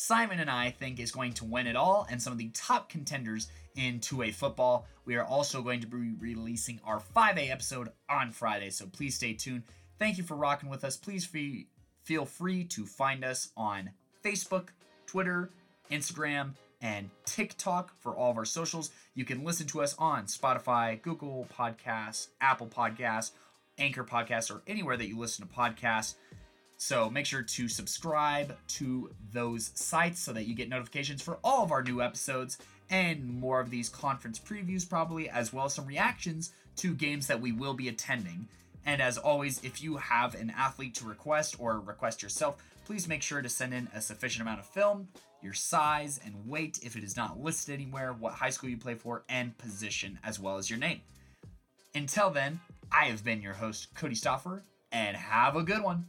[0.00, 2.88] Simon and I think is going to win it all and some of the top
[2.88, 4.86] contenders in 2A football.
[5.04, 9.32] We are also going to be releasing our 5A episode on Friday, so please stay
[9.32, 9.64] tuned.
[9.98, 10.96] Thank you for rocking with us.
[10.96, 11.28] Please
[12.04, 13.90] feel free to find us on
[14.24, 14.68] Facebook,
[15.06, 15.50] Twitter,
[15.90, 18.90] Instagram, and TikTok for all of our socials.
[19.16, 23.32] You can listen to us on Spotify, Google Podcasts, Apple Podcasts,
[23.78, 26.14] Anchor Podcasts, or anywhere that you listen to podcasts.
[26.78, 31.64] So make sure to subscribe to those sites so that you get notifications for all
[31.64, 32.56] of our new episodes
[32.88, 37.40] and more of these conference previews, probably, as well as some reactions to games that
[37.40, 38.46] we will be attending.
[38.86, 43.22] And as always, if you have an athlete to request or request yourself, please make
[43.22, 45.08] sure to send in a sufficient amount of film,
[45.42, 48.94] your size and weight if it is not listed anywhere, what high school you play
[48.94, 51.00] for, and position, as well as your name.
[51.94, 52.60] Until then,
[52.92, 54.62] I have been your host, Cody Stoffer,
[54.92, 56.06] and have a good one.